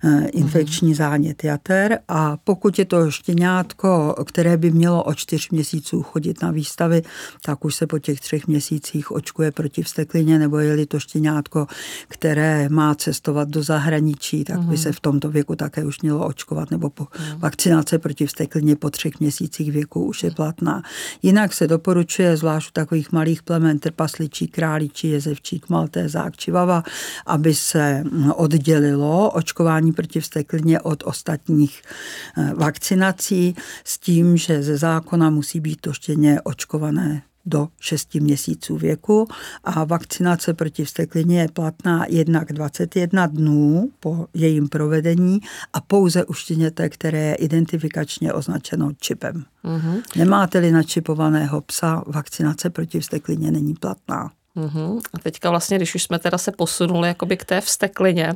eh, 0.03 0.27
infekční 0.27 0.87
mhm. 0.87 0.97
zánět 0.97 1.43
jater 1.43 1.99
a 2.07 2.37
pokud 2.43 2.79
je 2.79 2.85
to 2.85 3.11
štěňátko, 3.11 4.15
které 4.27 4.57
by 4.57 4.71
mělo 4.71 5.03
o 5.03 5.13
čtyř 5.13 5.49
měsíců 5.49 6.03
chodit 6.03 6.41
na 6.41 6.51
výstavy, 6.51 7.01
tak 7.45 7.65
už 7.65 7.75
se 7.75 7.87
po 7.87 7.99
těch 7.99 8.19
třech 8.19 8.47
měsících 8.47 9.11
očkuje 9.11 9.51
proti 9.51 9.83
vsteklině, 9.83 10.39
nebo 10.39 10.59
je-li 10.59 10.85
to 10.85 10.99
štěňátko, 10.99 11.67
které 12.07 12.69
má 12.69 12.95
cestovat 12.95 13.49
do 13.49 13.63
zahraničí, 13.63 14.43
tak 14.43 14.59
by 14.59 14.77
se 14.77 14.89
mhm. 14.89 14.95
v 14.95 14.99
tomto 14.99 15.29
věku 15.29 15.55
také 15.55 15.85
už 15.85 16.01
mělo 16.01 16.27
očkovat, 16.27 16.71
nebo 16.71 16.89
po 16.89 17.07
mhm. 17.19 17.39
vakcinace 17.39 17.99
proti 17.99 18.25
vsteklině 18.25 18.75
po 18.75 18.89
třech 18.89 19.19
měsících 19.19 19.71
věku 19.71 20.05
už 20.05 20.23
je 20.23 20.31
platná. 20.31 20.83
Jinak 21.21 21.53
se 21.53 21.67
doporučuje, 21.67 22.37
zvlášť 22.37 22.69
u 22.69 22.71
takových 22.73 23.11
malých 23.11 23.43
plemen, 23.43 23.79
trpasličí, 23.79 24.47
králičí, 24.47 25.09
jezevčík, 25.13 25.69
maltézák, 25.69 26.37
čivava, 26.37 26.83
aby 27.25 27.53
se 27.53 28.03
hm, 28.03 28.31
oddělilo 28.31 29.31
očkování 29.31 29.91
proti 29.91 30.19
vsteklině 30.19 30.79
od 30.79 31.03
ostatních 31.05 31.81
eh, 32.37 32.51
vakcinací 32.55 33.55
s 33.83 33.99
tím, 33.99 34.37
že 34.37 34.63
ze 34.63 34.77
zákona 34.77 35.29
musí 35.29 35.59
být 35.59 35.81
to 35.81 35.93
štěně 35.93 36.41
očkované 36.41 37.21
do 37.45 37.67
6 37.79 38.15
měsíců 38.15 38.77
věku 38.77 39.27
a 39.63 39.83
vakcinace 39.83 40.53
proti 40.53 40.85
vsteklině 40.85 41.41
je 41.41 41.47
platná 41.53 42.05
jednak 42.09 42.53
21 42.53 43.27
dnů 43.27 43.89
po 43.99 44.27
jejím 44.33 44.69
provedení 44.69 45.39
a 45.73 45.81
pouze 45.81 46.25
u 46.25 46.33
štěněte, 46.33 46.89
které 46.89 47.19
je 47.19 47.35
identifikačně 47.35 48.33
označeno 48.33 48.91
čipem. 48.99 49.43
Mm-hmm. 49.65 50.01
Nemáte-li 50.15 50.71
načipovaného 50.71 51.61
psa, 51.61 52.03
vakcinace 52.07 52.69
proti 52.69 52.99
vsteklině 52.99 53.51
není 53.51 53.73
platná. 53.73 54.31
Uhum. 54.55 55.01
A 55.13 55.19
teďka 55.19 55.49
vlastně, 55.49 55.77
když 55.77 55.95
už 55.95 56.03
jsme 56.03 56.19
teda 56.19 56.37
se 56.37 56.51
posunuli 56.51 57.07
jakoby 57.07 57.37
k 57.37 57.45
té 57.45 57.61
vsteklině, 57.61 58.33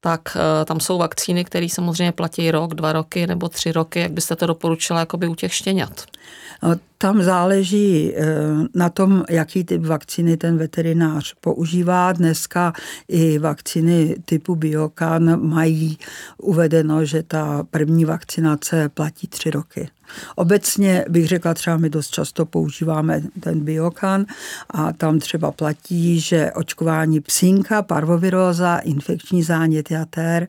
tak 0.00 0.20
uh, 0.36 0.64
tam 0.64 0.80
jsou 0.80 0.98
vakcíny, 0.98 1.44
které 1.44 1.68
samozřejmě 1.68 2.12
platí 2.12 2.50
rok, 2.50 2.74
dva 2.74 2.92
roky 2.92 3.26
nebo 3.26 3.48
tři 3.48 3.72
roky. 3.72 4.00
Jak 4.00 4.12
byste 4.12 4.36
to 4.36 4.46
doporučila 4.46 5.00
jakoby 5.00 5.28
u 5.28 5.34
těch 5.34 5.54
štěňat? 5.54 6.04
Tam 6.98 7.22
záleží 7.22 8.12
eh, 8.14 8.24
na 8.74 8.88
tom, 8.88 9.24
jaký 9.30 9.64
typ 9.64 9.82
vakcíny 9.82 10.36
ten 10.36 10.58
veterinář 10.58 11.34
používá. 11.40 12.12
Dneska 12.12 12.72
i 13.08 13.38
vakcíny 13.38 14.16
typu 14.24 14.56
Biokan 14.56 15.48
mají 15.48 15.98
uvedeno, 16.38 17.04
že 17.04 17.22
ta 17.22 17.66
první 17.70 18.04
vakcinace 18.04 18.88
platí 18.88 19.26
tři 19.26 19.50
roky. 19.50 19.88
Obecně 20.34 21.04
bych 21.08 21.28
řekla, 21.28 21.54
třeba 21.54 21.76
my 21.76 21.90
dost 21.90 22.10
často 22.10 22.46
používáme 22.46 23.22
ten 23.40 23.60
Biokan 23.60 24.26
a 24.70 24.92
tam 24.92 25.18
třeba 25.18 25.52
platí, 25.52 26.20
že 26.20 26.52
očkování 26.52 27.20
psínka, 27.20 27.82
parvoviróza, 27.82 28.76
infekční 28.76 29.42
zánět 29.42 29.90
jater, 29.90 30.48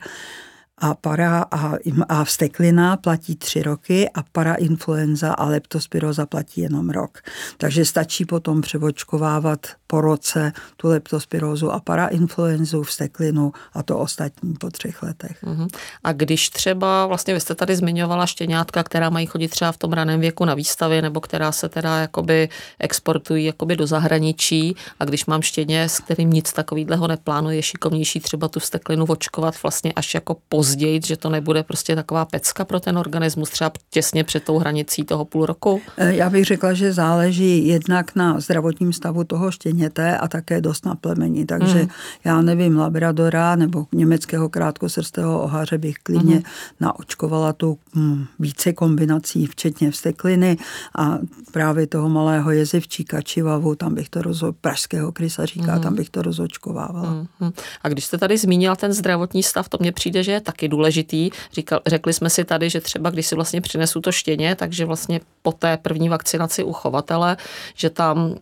a 0.78 0.94
para 0.94 1.46
a, 1.52 1.74
a 2.10 2.24
vsteklina 2.24 2.98
platí 2.98 3.36
tři 3.36 3.64
roky 3.64 4.10
a 4.10 4.24
parainfluenza 4.32 5.34
a 5.34 5.46
leptospiroza 5.46 6.26
platí 6.26 6.62
jenom 6.62 6.90
rok. 6.90 7.18
Takže 7.58 7.86
stačí 7.86 8.26
potom 8.26 8.62
převočkovávat 8.62 9.68
po 9.88 10.02
roce 10.02 10.54
tu 10.78 10.88
leptospirózu 10.88 11.72
a 11.72 11.80
parainfluenzu, 11.80 12.84
vsteklinu 12.84 13.52
a 13.74 13.84
to 13.84 14.00
ostatní 14.00 14.54
po 14.54 14.70
třech 14.70 15.04
letech. 15.04 15.44
Uh-huh. 15.44 15.68
A 16.04 16.12
když 16.12 16.50
třeba, 16.50 17.06
vlastně 17.06 17.34
vy 17.34 17.40
jste 17.40 17.56
tady 17.56 17.76
zmiňovala 17.76 18.26
štěňátka, 18.26 18.84
která 18.84 19.10
mají 19.10 19.26
chodit 19.26 19.48
třeba 19.48 19.72
v 19.72 19.78
tom 19.78 19.94
raném 19.94 20.20
věku 20.20 20.46
na 20.46 20.54
výstavy, 20.54 21.02
nebo 21.02 21.22
která 21.22 21.52
se 21.52 21.70
teda 21.70 22.00
jakoby 22.00 22.50
exportují 22.80 23.46
jakoby 23.46 23.76
do 23.76 23.88
zahraničí 23.88 24.76
a 25.00 25.06
když 25.06 25.26
mám 25.26 25.42
štěně, 25.42 25.90
s 25.90 26.00
kterým 26.00 26.30
nic 26.30 26.54
takového 26.54 27.08
neplánuje, 27.08 27.56
je 27.56 27.64
šikovnější 27.64 28.20
třeba 28.20 28.48
tu 28.48 28.60
vsteklinu 28.60 29.06
očkovat 29.06 29.64
vlastně 29.64 29.94
až 29.96 30.14
jako 30.14 30.36
později, 30.68 31.02
že 31.06 31.18
to 31.18 31.30
nebude 31.30 31.64
prostě 31.64 31.96
taková 31.96 32.26
pecka 32.26 32.66
pro 32.66 32.80
ten 32.80 32.98
organismus 32.98 33.50
třeba 33.50 33.72
těsně 33.90 34.24
před 34.24 34.44
tou 34.44 34.58
hranicí 34.58 35.04
toho 35.04 35.26
půl 35.26 35.46
roku? 35.46 35.82
Eh, 35.98 36.16
já 36.16 36.30
bych 36.30 36.46
řekla, 36.46 36.74
že 36.74 36.94
záleží 36.94 37.68
jednak 37.68 38.16
na 38.16 38.40
zdravotním 38.40 38.94
stavu 38.94 39.24
toho 39.24 39.52
štěně 39.52 39.68
štěněte 39.78 40.18
a 40.18 40.28
také 40.28 40.62
dost 40.62 40.86
na 40.86 40.96
plemení. 40.96 41.46
Takže 41.46 41.82
mm. 41.82 41.90
já 42.24 42.42
nevím, 42.42 42.78
Labradora 42.78 43.56
nebo 43.56 43.86
německého 43.92 44.50
krátkosrstého 44.50 45.42
oháře 45.42 45.78
bych 45.78 45.96
klidně 46.04 46.36
mm. 46.36 46.42
naočkovala 46.80 47.54
tu 47.54 47.78
hm, 47.96 48.26
více 48.40 48.74
kombinací, 48.74 49.46
včetně 49.46 49.92
vstekliny 49.92 50.58
a 50.98 51.18
právě 51.52 51.88
toho 51.88 52.10
malého 52.10 52.52
jezevčíka 52.52 53.22
čivavu, 53.22 53.76
tam 53.76 53.96
bych 53.96 54.10
to 54.10 54.22
rozo, 54.22 54.54
pražského 54.54 55.12
krysaříka, 55.12 55.76
mm. 55.76 55.82
tam 55.82 55.96
bych 55.96 56.10
to 56.10 56.22
rozočkovávala. 56.22 57.28
Mm. 57.40 57.52
A 57.84 57.90
když 57.90 58.06
jste 58.06 58.18
tady 58.18 58.38
zmínila 58.38 58.76
ten 58.76 58.94
zdravotní 58.94 59.44
stav, 59.44 59.70
to 59.70 59.78
mně 59.82 59.92
přijde, 59.92 60.24
že 60.24 60.32
je 60.32 60.42
taky 60.58 60.68
důležitý. 60.68 61.30
Říkal, 61.54 61.80
řekli 61.86 62.14
jsme 62.14 62.30
si 62.30 62.46
tady, 62.46 62.70
že 62.70 62.82
třeba 62.82 63.10
když 63.10 63.28
si 63.28 63.36
vlastně 63.36 63.62
přinesu 63.62 64.02
to 64.02 64.12
štěně, 64.12 64.56
takže 64.56 64.86
vlastně 64.86 65.20
po 65.42 65.52
té 65.52 65.78
první 65.78 66.10
vakcinaci 66.10 66.64
u 66.64 66.74
chovatele, 66.74 67.38
že 67.76 67.90
tam 67.90 68.18
uh, 68.28 68.36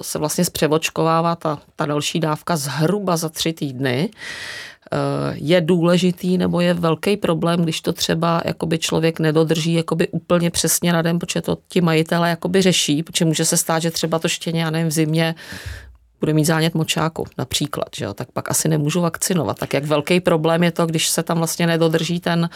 se 0.00 0.18
vlastně 0.18 0.44
převočkovává 0.52 1.36
ta, 1.36 1.58
ta 1.76 1.86
další 1.86 2.20
dávka 2.20 2.56
zhruba 2.56 3.16
za 3.16 3.28
tři 3.28 3.52
týdny, 3.52 4.10
eh, 4.10 5.34
je 5.34 5.60
důležitý 5.60 6.38
nebo 6.38 6.60
je 6.60 6.74
velký 6.74 7.16
problém, 7.16 7.62
když 7.62 7.80
to 7.80 7.92
třeba 7.92 8.42
jakoby 8.44 8.78
člověk 8.78 9.20
nedodrží 9.20 9.74
jakoby 9.74 10.08
úplně 10.08 10.50
přesně 10.50 10.92
na 10.92 11.02
den, 11.02 11.18
protože 11.18 11.42
to 11.42 11.58
ti 11.68 11.80
majitele 11.80 12.30
jakoby 12.30 12.62
řeší, 12.62 13.02
protože 13.02 13.24
může 13.24 13.44
se 13.44 13.56
stát, 13.56 13.82
že 13.82 13.90
třeba 13.90 14.18
to 14.18 14.28
štěně, 14.28 14.62
já 14.62 14.70
nevím, 14.70 14.88
v 14.88 14.92
zimě 14.92 15.34
bude 16.22 16.32
mít 16.32 16.44
zánět 16.44 16.74
močáku 16.74 17.26
například, 17.38 17.88
že 17.96 18.04
jo, 18.04 18.14
tak 18.14 18.32
pak 18.32 18.50
asi 18.50 18.68
nemůžu 18.68 19.00
vakcinovat. 19.00 19.58
Tak 19.58 19.74
jak 19.74 19.84
velký 19.84 20.20
problém 20.20 20.62
je 20.62 20.70
to, 20.70 20.86
když 20.86 21.08
se 21.08 21.22
tam 21.22 21.38
vlastně 21.38 21.66
nedodrží 21.66 22.20
ten 22.20 22.50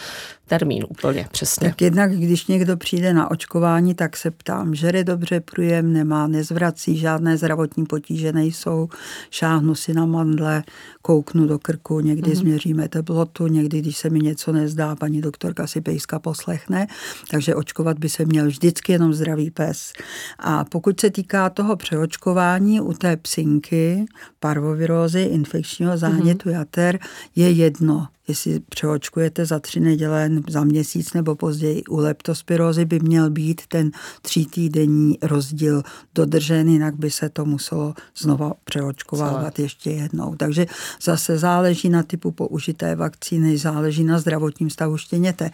termín 0.47 0.85
úplně 0.89 1.27
přesně. 1.31 1.69
Tak 1.69 1.81
jednak, 1.81 2.11
když 2.11 2.47
někdo 2.47 2.77
přijde 2.77 3.13
na 3.13 3.31
očkování, 3.31 3.95
tak 3.95 4.17
se 4.17 4.31
ptám, 4.31 4.75
žere 4.75 5.03
dobře, 5.03 5.39
průjem 5.39 5.93
nemá, 5.93 6.27
nezvrací, 6.27 6.97
žádné 6.97 7.37
zdravotní 7.37 7.85
potíže 7.85 8.31
nejsou, 8.33 8.89
šáhnu 9.29 9.75
si 9.75 9.93
na 9.93 10.05
mandle, 10.05 10.63
kouknu 11.01 11.47
do 11.47 11.59
krku, 11.59 11.99
někdy 11.99 12.31
mm-hmm. 12.31 12.35
změříme 12.35 12.89
teplotu, 12.89 13.47
někdy, 13.47 13.81
když 13.81 13.97
se 13.97 14.09
mi 14.09 14.19
něco 14.19 14.51
nezdá, 14.51 14.95
paní 14.95 15.21
doktorka 15.21 15.67
si 15.67 15.81
pejska 15.81 16.19
poslechne, 16.19 16.87
takže 17.31 17.55
očkovat 17.55 17.99
by 17.99 18.09
se 18.09 18.25
měl 18.25 18.47
vždycky 18.47 18.91
jenom 18.91 19.13
zdravý 19.13 19.51
pes. 19.51 19.93
A 20.39 20.63
pokud 20.63 20.99
se 20.99 21.09
týká 21.09 21.49
toho 21.49 21.75
přeočkování 21.75 22.81
u 22.81 22.93
té 22.93 23.17
psinky, 23.17 24.05
parvovirózy, 24.39 25.21
infekčního 25.21 25.97
zánětu 25.97 26.49
mm-hmm. 26.49 26.53
jater, 26.53 26.99
je 27.35 27.51
jedno, 27.51 28.07
jestli 28.27 28.59
přeočkujete 28.59 29.45
za 29.45 29.59
tři 29.59 29.79
neděle, 29.79 30.29
za 30.49 30.63
měsíc 30.63 31.13
nebo 31.13 31.35
později. 31.35 31.83
U 31.83 31.97
leptospirózy 31.97 32.85
by 32.85 32.99
měl 32.99 33.29
být 33.29 33.61
ten 33.67 33.91
třítýdenní 34.21 35.17
rozdíl 35.21 35.83
dodržen, 36.15 36.67
jinak 36.67 36.95
by 36.95 37.11
se 37.11 37.29
to 37.29 37.45
muselo 37.45 37.93
znova 38.17 38.51
přeočkovávat 38.63 39.55
Celé. 39.55 39.65
ještě 39.65 39.91
jednou. 39.91 40.35
Takže 40.35 40.65
zase 41.01 41.37
záleží 41.37 41.89
na 41.89 42.03
typu 42.03 42.31
použité 42.31 42.95
vakcíny, 42.95 43.57
záleží 43.57 44.03
na 44.03 44.19
zdravotním 44.19 44.69
stavu 44.69 44.97
štěněte. 44.97 45.51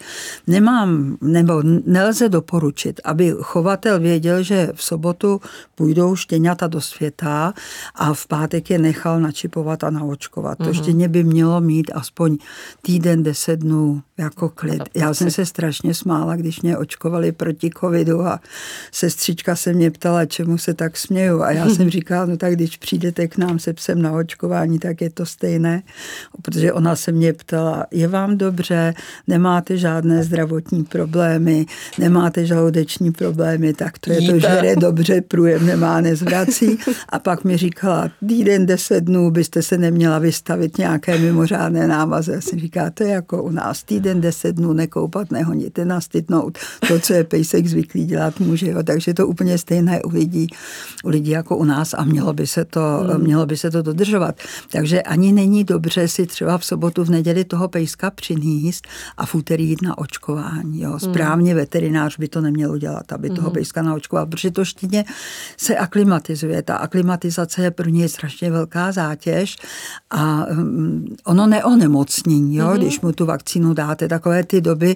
Nemám, 0.47 1.17
nebo 1.21 1.61
nelze 1.85 2.29
doporučit, 2.29 3.01
aby 3.03 3.35
chovatel 3.41 3.99
věděl, 3.99 4.43
že 4.43 4.69
v 4.75 4.83
sobotu 4.83 5.41
půjdou 5.75 6.15
štěňata 6.15 6.67
do 6.67 6.81
světa 6.81 7.53
a 7.95 8.13
v 8.13 8.27
pátek 8.27 8.69
je 8.69 8.79
nechal 8.79 9.19
načipovat 9.19 9.83
a 9.83 9.89
naočkovat. 9.89 10.57
To 10.57 10.63
mhm. 10.63 10.73
štěně 10.73 11.07
by 11.07 11.23
mělo 11.23 11.61
mít 11.61 11.91
aspoň 11.93 12.37
týden, 12.81 13.23
deset 13.23 13.59
dnů 13.59 14.01
jako 14.17 14.49
klid. 14.49 14.83
Já 14.95 15.13
jsem 15.13 15.31
se 15.31 15.45
strašně 15.45 15.93
smála, 15.93 16.35
když 16.35 16.61
mě 16.61 16.77
očkovali 16.77 17.31
proti 17.31 17.69
covidu 17.79 18.21
a 18.21 18.39
sestřička 18.91 19.55
se 19.55 19.73
mě 19.73 19.91
ptala, 19.91 20.25
čemu 20.25 20.57
se 20.57 20.73
tak 20.73 20.97
směju. 20.97 21.41
A 21.41 21.51
já 21.51 21.69
jsem 21.69 21.89
říkala, 21.97 22.25
no 22.25 22.37
tak 22.37 22.55
když 22.55 22.77
přijdete 22.77 23.27
k 23.27 23.37
nám 23.37 23.59
se 23.59 23.73
psem 23.73 24.01
na 24.01 24.11
očkování, 24.11 24.79
tak 24.79 25.01
je 25.01 25.09
to 25.09 25.25
stejné. 25.25 25.83
Protože 26.41 26.73
ona 26.73 26.95
se 26.95 27.11
mě 27.11 27.33
ptala, 27.33 27.85
je 27.91 28.07
vám 28.07 28.37
dobře, 28.37 28.93
nemáte 29.27 29.77
žádné 29.77 30.23
zdravotní 30.23 30.83
problémy, 30.83 31.65
nemáte 31.99 32.45
žaludeční 32.45 33.11
problémy, 33.11 33.73
tak 33.73 33.99
to 33.99 34.11
je 34.11 34.19
Jíte. 34.21 34.33
to, 34.33 34.39
že 34.39 34.67
je 34.67 34.75
dobře, 34.75 35.21
průjem 35.21 35.65
nemá, 35.65 36.01
nezvrací. 36.01 36.77
A 37.09 37.19
pak 37.19 37.43
mi 37.43 37.57
říkala, 37.57 38.11
týden, 38.27 38.65
deset 38.65 39.03
dnů 39.03 39.31
byste 39.31 39.61
se 39.61 39.77
neměla 39.77 40.19
vystavit 40.19 40.77
nějaké 40.77 41.17
mimořádné 41.17 41.87
návaze 41.87 42.41
si 42.41 42.59
říká, 42.59 42.89
to 42.89 43.03
je 43.03 43.09
jako 43.09 43.43
u 43.43 43.51
nás 43.51 43.83
týden, 43.83 44.02
deset 44.03 44.55
dnů 44.55 44.73
nekoupat, 44.73 45.31
nehonit, 45.31 45.79
nastytnout. 45.83 46.57
To, 46.87 46.99
co 46.99 47.13
je 47.13 47.23
pejsek 47.23 47.67
zvyklý 47.67 48.05
dělat, 48.05 48.39
může. 48.39 48.69
Jo. 48.69 48.83
Takže 48.83 49.13
to 49.13 49.27
úplně 49.27 49.57
stejné 49.57 50.01
u 50.01 50.09
lidí, 50.09 50.47
u 51.03 51.09
lidí 51.09 51.31
jako 51.31 51.57
u 51.57 51.63
nás 51.63 51.93
a 51.93 52.03
mělo 52.03 52.33
by, 52.33 52.47
se 52.47 52.65
to, 52.65 52.79
hmm. 52.79 53.23
mělo 53.23 53.45
by 53.45 53.57
se 53.57 53.71
to 53.71 53.81
dodržovat. 53.81 54.35
Takže 54.71 55.01
ani 55.01 55.31
není 55.31 55.63
dobře 55.63 56.07
si 56.07 56.25
třeba 56.25 56.57
v 56.57 56.65
sobotu, 56.65 57.03
v 57.03 57.09
neděli 57.09 57.43
toho 57.43 57.67
pejska 57.67 58.11
přiníst 58.11 58.87
a 59.17 59.25
v 59.25 59.35
úterý 59.35 59.69
jít 59.69 59.81
na 59.81 59.97
očkování. 59.97 60.81
Jo. 60.81 60.89
Hmm. 60.89 60.99
Správně 60.99 61.55
veterinář 61.55 62.17
by 62.17 62.27
to 62.27 62.41
neměl 62.41 62.71
udělat, 62.71 63.13
aby 63.13 63.29
toho 63.29 63.47
hmm. 63.47 63.53
pejska 63.53 63.81
naočkoval, 63.81 64.25
protože 64.25 64.51
to 64.51 64.65
štěně 64.65 65.05
se 65.57 65.75
aklimatizuje. 65.75 66.61
Ta 66.61 66.75
aklimatizace 66.75 67.61
je 67.61 67.71
pro 67.71 67.89
něj 67.89 68.09
strašně 68.09 68.51
velká 68.51 68.91
zátěž 68.91 69.57
a 70.09 70.45
um, 70.45 71.15
ono 71.25 71.47
neonemocní 71.47 72.33
Jo? 72.55 72.67
Mm-hmm. 72.67 72.77
Když 72.77 73.01
mu 73.01 73.11
tu 73.11 73.25
vakcínu 73.25 73.73
dáte, 73.73 73.92
znáte 73.93 74.07
takové 74.07 74.43
ty 74.43 74.61
doby, 74.61 74.95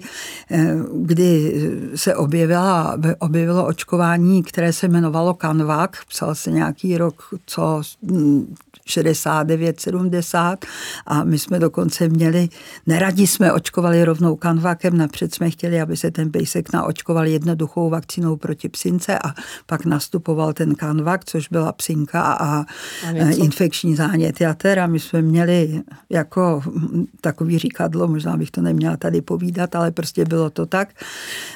eh, 0.52 0.76
kdy 0.94 1.54
se 1.96 2.16
objevila, 2.16 2.98
objevilo 3.20 3.66
očkování, 3.66 4.44
které 4.44 4.74
se 4.74 4.86
jmenovalo 4.88 5.34
Kanvak, 5.34 5.98
psal 6.10 6.36
se 6.36 6.52
nějaký 6.52 6.98
rok, 6.98 7.24
co 7.46 7.82
69, 8.86 9.80
70 9.80 10.66
a 11.06 11.24
my 11.24 11.40
jsme 11.40 11.60
dokonce 11.60 12.10
měli, 12.10 12.50
neradi 12.88 13.28
jsme 13.28 13.54
očkovali 13.54 14.06
rovnou 14.06 14.36
kanvakem, 14.36 14.98
napřed 14.98 15.34
jsme 15.34 15.50
chtěli, 15.50 15.82
aby 15.82 15.98
se 15.98 16.12
ten 16.12 16.32
pejsek 16.32 16.74
naočkoval 16.74 17.26
jednoduchou 17.26 17.90
vakcínou 17.90 18.36
proti 18.36 18.70
psince 18.70 19.20
a 19.20 19.34
pak 19.66 19.86
nastupoval 19.86 20.54
ten 20.54 20.76
kanvak, 20.76 21.26
což 21.26 21.48
byla 21.50 21.72
psinka 21.72 22.22
a, 22.22 22.66
a 23.06 23.30
infekční 23.36 23.96
zánět 23.96 24.42
jater 24.42 24.80
a 24.80 24.88
my 24.88 25.00
jsme 25.00 25.22
měli 25.22 25.82
jako 26.10 26.62
takový 27.22 27.58
říkadlo, 27.58 28.08
možná 28.08 28.38
bych 28.38 28.52
to 28.52 28.62
neměla 28.62 28.87
tady 28.96 29.22
povídat, 29.22 29.76
ale 29.76 29.92
prostě 29.92 30.26
bylo 30.26 30.50
to 30.50 30.66
tak. 30.66 30.90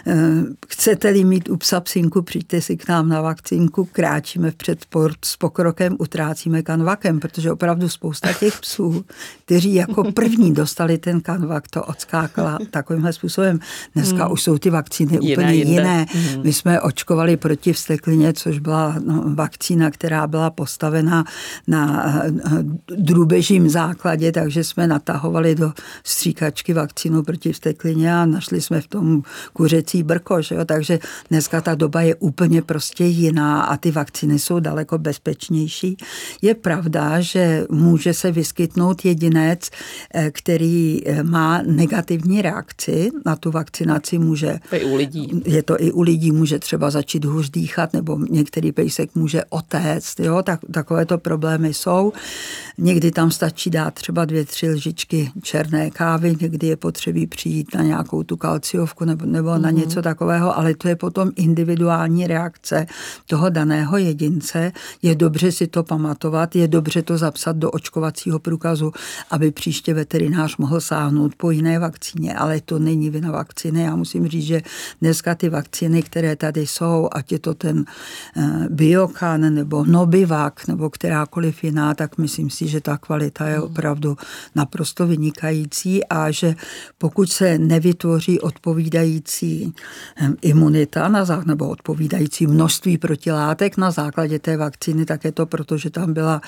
Eh, 0.08 0.44
chcete-li 0.68 1.24
mít 1.24 1.50
u 1.50 1.58
psa 1.58 1.80
psinku, 1.80 2.22
přijďte 2.22 2.62
si 2.62 2.78
k 2.78 2.90
nám 2.90 3.10
na 3.10 3.22
vakcínku, 3.22 3.86
kráčíme 3.92 4.52
vpřed 4.52 4.86
s 5.26 5.38
pokrokem, 5.38 5.96
utrácíme 6.00 6.62
kanvakem, 6.62 7.20
protože 7.20 7.52
opravdu 7.52 7.90
spousta 7.90 8.34
těch 8.34 8.60
psů, 8.60 9.06
kteří 9.46 9.74
jako 9.74 10.12
první 10.12 10.54
dostali 10.54 10.98
ten 10.98 11.22
kanvak, 11.22 11.68
to 11.68 11.84
odskákala 11.84 12.58
takovýmhle 12.72 13.14
způsobem. 13.14 13.60
Dneska 13.96 14.24
hmm. 14.24 14.34
už 14.34 14.44
jsou 14.44 14.58
ty 14.58 14.70
vakcíny 14.70 15.18
jiné, 15.22 15.34
úplně 15.34 15.54
jinde. 15.54 15.72
jiné. 15.72 16.06
Hmm. 16.14 16.44
My 16.44 16.54
jsme 16.54 16.82
očkovali 16.82 17.38
proti 17.38 17.74
vsteklině, 17.74 18.34
což 18.34 18.60
byla 18.60 18.96
no, 19.06 19.24
vakcína, 19.36 19.92
která 19.92 20.28
byla 20.28 20.50
postavena 20.50 21.26
na 21.68 22.14
uh, 22.16 22.52
drůbežím 22.98 23.70
základě, 23.70 24.32
takže 24.32 24.64
jsme 24.64 24.88
natahovali 24.88 25.56
do 25.56 25.74
stříkačky 26.04 26.74
vakcínu 26.74 27.21
proti 27.24 27.54
vsteklině 27.54 28.16
a 28.16 28.26
našli 28.26 28.62
jsme 28.62 28.82
v 28.82 28.88
tom 28.88 29.24
kuřecí 29.54 30.04
brko. 30.04 30.42
Že 30.42 30.56
jo? 30.56 30.66
Takže 30.66 31.00
dneska 31.30 31.62
ta 31.62 31.76
doba 31.76 32.02
je 32.02 32.16
úplně 32.16 32.62
prostě 32.62 33.06
jiná 33.06 33.62
a 33.62 33.78
ty 33.78 33.92
vakcíny 33.92 34.40
jsou 34.40 34.60
daleko 34.60 34.98
bezpečnější. 34.98 35.98
Je 36.42 36.56
pravda, 36.56 37.22
že 37.22 37.66
může 37.70 38.14
se 38.14 38.32
vyskytnout 38.32 39.06
jedinec, 39.06 39.70
eh, 40.14 40.32
který 40.32 41.02
eh, 41.06 41.24
má 41.24 41.62
negativní 41.62 42.42
reakci 42.42 43.10
na 43.26 43.36
tu 43.36 43.52
vakcinaci, 43.52 44.18
může... 44.18 44.60
To 44.70 44.76
i 44.76 44.86
u 44.86 44.96
lidí. 44.96 45.42
Je 45.46 45.64
to 45.64 45.82
i 45.82 45.92
u 45.92 46.02
lidí, 46.02 46.32
může 46.32 46.60
třeba 46.60 46.90
začít 46.90 47.26
hůř 47.26 47.50
dýchat, 47.50 47.94
nebo 47.94 48.18
některý 48.30 48.72
pejsek 48.72 49.16
může 49.16 49.44
otéct, 49.50 50.20
jo, 50.20 50.44
tak, 50.44 50.60
takovéto 50.72 51.18
problémy 51.18 51.74
jsou. 51.74 52.14
Někdy 52.78 53.12
tam 53.12 53.32
stačí 53.32 53.70
dát 53.70 53.94
třeba 53.94 54.26
dvě, 54.26 54.46
tři 54.46 54.70
lžičky 54.70 55.32
černé 55.42 55.92
kávy, 55.92 56.36
někdy 56.42 56.68
je 56.68 56.78
potřebí 57.12 57.28
přijít 57.28 57.76
na 57.76 57.84
nějakou 57.84 58.24
tu 58.24 58.38
kalciovku 58.38 59.06
nebo, 59.06 59.26
nebo 59.26 59.50
mm-hmm. 59.50 59.62
na 59.62 59.70
mhm. 59.70 59.80
něco 59.80 60.02
takového, 60.02 60.58
ale 60.58 60.76
to 60.76 60.88
je 60.88 60.96
potom 60.96 61.32
individuální 61.36 62.28
reakce 62.28 62.86
toho 63.28 63.50
daného 63.50 63.98
jedince. 63.98 64.72
Je 65.02 65.16
dobře 65.16 65.52
si 65.52 65.68
to 65.68 65.84
pamatovat, 65.84 66.56
je 66.56 66.68
dobře 66.68 67.02
to 67.02 67.18
zapsat 67.18 67.56
do 67.56 67.72
očkovacího 67.72 68.40
průkazu, 68.40 68.92
aby 69.32 69.52
příště 69.52 69.94
veterinář 69.94 70.58
mohl 70.58 70.82
sáhnout 70.82 71.36
po 71.36 71.52
jiné 71.52 71.80
vakcíně, 71.80 72.34
ale 72.34 72.62
to 72.62 72.80
není 72.80 73.10
vina 73.10 73.32
vakcíny. 73.32 73.82
Já 73.82 73.96
musím 73.96 74.28
říct, 74.28 74.46
že 74.46 74.62
dneska 75.02 75.36
ty 75.36 75.50
vakcíny, 75.50 76.04
které 76.04 76.36
tady 76.36 76.68
jsou, 76.68 77.10
ať 77.12 77.32
je 77.32 77.40
to 77.40 77.54
ten 77.54 77.86
eh, 78.38 78.68
Biokan 78.70 79.54
nebo 79.54 79.86
Nobivac 79.86 80.68
nebo 80.68 80.90
kterákoliv 80.90 81.64
jiná, 81.64 81.94
tak 81.94 82.18
myslím 82.18 82.50
si, 82.50 82.68
že 82.68 82.82
ta 82.82 82.98
kvalita 82.98 83.48
je 83.48 83.58
hmm. 83.58 83.64
opravdu 83.64 84.18
naprosto 84.56 85.08
vynikající 85.08 86.04
a 86.08 86.32
že 86.32 86.56
pokud 87.02 87.32
se 87.32 87.58
nevytvoří 87.58 88.40
odpovídající 88.40 89.74
eh, 90.22 90.30
imunita 90.42 91.08
na 91.08 91.26
zá, 91.26 91.44
nebo 91.46 91.70
odpovídající 91.70 92.48
množství 92.48 92.98
protilátek 92.98 93.78
na 93.78 93.92
základě 93.92 94.40
té 94.40 94.58
vakcíny, 94.58 95.06
tak 95.06 95.26
je 95.26 95.32
to 95.32 95.46
proto, 95.46 95.78
že 95.78 95.90
tam 95.90 96.14
byla 96.14 96.42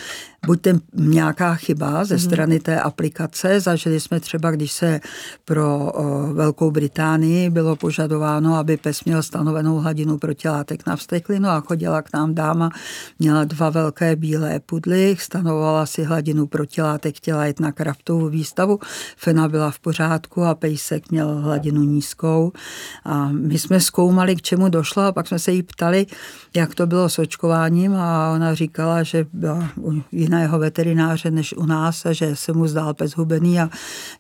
buď 0.45 0.62
ten 0.62 0.81
nějaká 0.93 1.55
chyba 1.55 2.05
ze 2.05 2.15
mhm. 2.15 2.24
strany 2.24 2.60
té 2.60 2.79
aplikace. 2.79 3.60
Zažili 3.60 4.00
jsme 4.00 4.19
třeba, 4.19 4.51
když 4.51 4.72
se 4.72 5.00
pro 5.45 5.91
Velkou 6.33 6.72
Británii 6.72 7.50
bylo 7.50 7.75
požadováno, 7.75 8.55
aby 8.55 8.77
pes 8.77 9.03
měl 9.03 9.24
stanovenou 9.24 9.77
hladinu 9.77 10.17
protilátek 10.17 10.88
na 10.88 10.95
vsteklinu 10.95 11.50
a 11.50 11.62
chodila 11.62 12.01
k 12.01 12.13
nám 12.13 12.36
dáma, 12.36 12.69
měla 13.19 13.43
dva 13.43 13.69
velké 13.69 14.15
bílé 14.15 14.60
pudly, 14.60 15.15
stanovala 15.19 15.86
si 15.86 16.03
hladinu 16.03 16.48
protilátek, 16.48 17.17
chtěla 17.17 17.45
jít 17.45 17.60
na 17.60 17.72
kraftovou 17.72 18.29
výstavu, 18.29 18.79
fena 19.17 19.50
byla 19.50 19.72
v 19.72 19.79
pořádku 19.79 20.42
a 20.45 20.55
pejsek 20.55 21.12
měl 21.12 21.35
hladinu 21.35 21.83
nízkou. 21.83 22.51
A 23.05 23.27
my 23.27 23.59
jsme 23.59 23.79
zkoumali, 23.79 24.35
k 24.35 24.41
čemu 24.41 24.69
došlo 24.69 25.03
a 25.03 25.12
pak 25.12 25.27
jsme 25.27 25.39
se 25.39 25.51
jí 25.51 25.63
ptali, 25.63 26.05
jak 26.55 26.75
to 26.75 26.88
bylo 26.88 27.09
s 27.09 27.19
očkováním 27.19 27.95
a 27.95 28.34
ona 28.34 28.53
říkala, 28.53 29.03
že 29.03 29.25
byla 29.34 29.69
u 29.77 30.01
jiného 30.12 30.60
veterináře 30.60 31.32
než 31.32 31.53
u 31.53 31.65
nás 31.65 32.06
a 32.06 32.13
že 32.13 32.36
se 32.36 32.53
mu 32.53 32.67
zdál 32.67 32.93
pes 32.93 33.12
hubený 33.12 33.60
a 33.60 33.69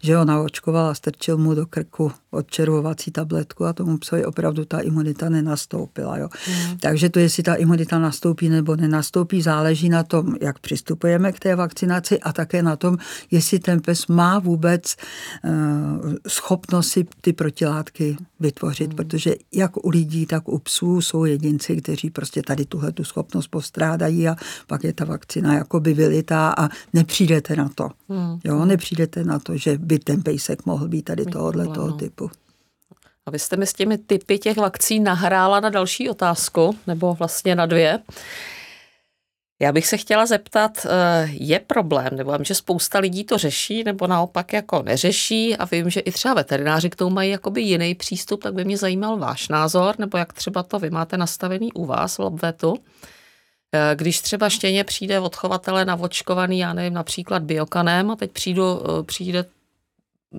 že 0.01 0.15
ho 0.15 0.25
naočkoval 0.25 0.87
a 0.87 0.93
strčil 0.93 1.37
mu 1.37 1.53
do 1.53 1.65
krku 1.65 2.11
odčervovací 2.33 3.11
tabletku 3.11 3.65
a 3.65 3.73
tomu 3.73 3.97
psovi 3.97 4.25
opravdu 4.25 4.65
ta 4.65 4.79
imunita 4.79 5.29
nenastoupila. 5.29 6.17
Jo. 6.17 6.29
Mm. 6.47 6.77
Takže 6.77 7.09
to, 7.09 7.19
jestli 7.19 7.43
ta 7.43 7.55
imunita 7.55 7.99
nastoupí 7.99 8.49
nebo 8.49 8.75
nenastoupí, 8.75 9.41
záleží 9.41 9.89
na 9.89 10.03
tom, 10.03 10.35
jak 10.41 10.59
přistupujeme 10.59 11.31
k 11.31 11.39
té 11.39 11.55
vakcinaci 11.55 12.19
a 12.19 12.33
také 12.33 12.63
na 12.63 12.75
tom, 12.75 12.97
jestli 13.31 13.59
ten 13.59 13.81
pes 13.81 14.07
má 14.07 14.39
vůbec 14.39 14.95
uh, 15.43 16.13
schopnost 16.27 16.87
si 16.87 17.05
ty 17.21 17.33
protilátky 17.33 18.17
vytvořit, 18.39 18.89
mm. 18.89 18.95
protože 18.95 19.35
jak 19.53 19.85
u 19.85 19.89
lidí, 19.89 20.25
tak 20.25 20.49
u 20.49 20.59
psů 20.59 21.01
jsou 21.01 21.25
jedinci, 21.25 21.81
kteří 21.81 22.09
prostě 22.09 22.41
tady 22.41 22.65
tuhle 22.65 22.91
tu 22.91 23.03
schopnost 23.03 23.47
postrádají 23.47 24.27
a 24.27 24.35
pak 24.67 24.83
je 24.83 24.93
ta 24.93 25.05
vakcina 25.05 25.53
jakoby 25.53 25.93
vylitá 25.93 26.53
a 26.57 26.69
nepřijdete 26.93 27.55
na 27.55 27.69
to. 27.75 27.89
Mm. 28.09 28.39
Jo, 28.43 28.65
nepřijdete 28.65 29.23
na 29.23 29.39
to, 29.39 29.57
že 29.57 29.77
by 29.77 29.99
ten 29.99 30.21
pejsek 30.21 30.65
mohl 30.65 30.87
být 30.87 31.01
tady 31.01 31.25
tohohle 31.25 31.67
toho 31.67 31.91
typu. 31.91 32.22
A 33.25 33.31
vy 33.31 33.39
jste 33.39 33.57
mi 33.57 33.67
s 33.67 33.73
těmi 33.73 33.97
typy 33.97 34.39
těch 34.39 34.57
vakcín 34.57 35.03
nahrála 35.03 35.59
na 35.59 35.69
další 35.69 36.09
otázku, 36.09 36.75
nebo 36.87 37.13
vlastně 37.13 37.55
na 37.55 37.65
dvě. 37.65 37.99
Já 39.61 39.71
bych 39.71 39.87
se 39.87 39.97
chtěla 39.97 40.25
zeptat, 40.25 40.85
eh, 40.85 41.29
je 41.31 41.59
problém, 41.59 42.09
nebo 42.15 42.31
vím, 42.31 42.45
že 42.45 42.55
spousta 42.55 42.99
lidí 42.99 43.23
to 43.23 43.37
řeší, 43.37 43.83
nebo 43.83 44.07
naopak 44.07 44.53
jako 44.53 44.83
neřeší 44.83 45.57
a 45.57 45.65
vím, 45.65 45.89
že 45.89 45.99
i 45.99 46.11
třeba 46.11 46.33
veterináři 46.33 46.89
k 46.89 46.95
tomu 46.95 47.15
mají 47.15 47.31
jakoby 47.31 47.61
jiný 47.61 47.95
přístup, 47.95 48.43
tak 48.43 48.53
by 48.53 48.65
mě 48.65 48.77
zajímal 48.77 49.17
váš 49.17 49.47
názor, 49.47 49.95
nebo 49.99 50.17
jak 50.17 50.33
třeba 50.33 50.63
to 50.63 50.79
vy 50.79 50.89
máte 50.89 51.17
nastavený 51.17 51.73
u 51.73 51.85
vás 51.85 52.15
v 52.15 52.19
Lobvetu. 52.19 52.75
Eh, 53.73 53.95
když 53.95 54.21
třeba 54.21 54.49
štěně 54.49 54.83
přijde 54.83 55.19
od 55.19 55.35
chovatele 55.35 55.85
navočkovaný, 55.85 56.59
já 56.59 56.73
nevím, 56.73 56.93
například 56.93 57.43
biokanem 57.43 58.11
a 58.11 58.15
teď 58.15 58.31
přijdu, 58.31 58.63
eh, 58.63 59.03
přijde 59.03 59.45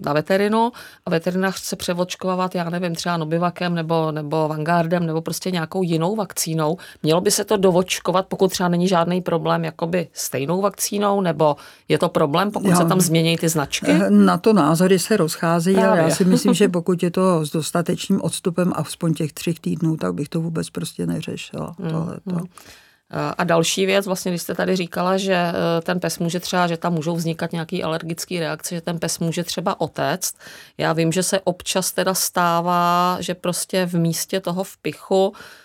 na 0.07 0.13
veterinu 0.13 0.73
a 1.07 1.11
veterinář 1.11 1.55
chce 1.55 1.77
převočkovávat, 1.77 2.55
já 2.55 2.71
nevím, 2.71 2.95
třeba 2.95 3.17
Nobivakem 3.17 3.75
nebo, 3.75 4.13
nebo 4.13 4.49
Vanguardem 4.49 5.07
nebo 5.07 5.23
prostě 5.23 5.51
nějakou 5.51 5.83
jinou 5.83 6.17
vakcínou. 6.17 6.77
Mělo 7.03 7.21
by 7.21 7.31
se 7.31 7.45
to 7.45 7.57
dovočkovat, 7.57 8.27
pokud 8.27 8.51
třeba 8.51 8.69
není 8.69 8.89
žádný 8.89 9.23
problém 9.23 9.65
jakoby 9.65 10.09
stejnou 10.13 10.61
vakcínou, 10.61 11.21
nebo 11.21 11.57
je 11.89 11.99
to 11.99 12.09
problém, 12.09 12.51
pokud 12.51 12.69
já, 12.69 12.77
se 12.77 12.85
tam 12.85 13.01
změní 13.01 13.37
ty 13.37 13.49
značky? 13.49 13.91
Eh, 13.91 14.11
na 14.11 14.39
to 14.39 14.53
názory 14.53 14.99
se 14.99 15.17
rozcházejí, 15.17 15.77
ale 15.77 15.99
já 15.99 16.11
si 16.11 16.25
myslím, 16.25 16.55
že 16.55 16.69
pokud 16.75 17.03
je 17.03 17.11
to 17.11 17.47
s 17.47 17.51
dostatečným 17.51 18.23
odstupem 18.23 18.73
a 18.73 18.77
aspoň 18.77 19.15
těch 19.15 19.33
třech 19.33 19.61
týdnů, 19.61 19.97
tak 19.97 20.15
bych 20.15 20.29
to 20.29 20.41
vůbec 20.41 20.71
prostě 20.71 21.07
neřešila. 21.07 21.75
Hmm, 21.79 21.91
tohleto. 21.91 22.31
Hmm. 22.31 22.47
A 23.39 23.45
další 23.45 23.87
věc, 23.87 24.07
vlastně, 24.07 24.33
když 24.33 24.43
jste 24.43 24.55
tady 24.55 24.77
říkala, 24.77 25.17
že 25.17 25.35
eh, 25.35 25.81
ten 25.83 26.01
pes 26.01 26.19
může 26.19 26.41
třeba, 26.41 26.67
že 26.67 26.77
tam 26.77 26.93
můžou 26.93 27.17
vznikat 27.17 27.53
nějaké 27.53 27.83
alergické 27.83 28.41
reakce, 28.41 28.75
že 28.75 28.81
ten 28.81 28.99
pes 28.99 29.19
může 29.19 29.45
třeba 29.45 29.81
otéct. 29.81 30.37
Já 30.79 30.93
vím, 30.93 31.13
že 31.13 31.23
se 31.23 31.41
občas 31.41 31.93
teda 31.93 32.15
stává, 32.15 33.17
že 33.21 33.35
prostě 33.35 33.87
v 33.87 33.95
místě 33.95 34.41
toho 34.41 34.65
vpichu 34.65 35.33
Eh, 35.35 35.64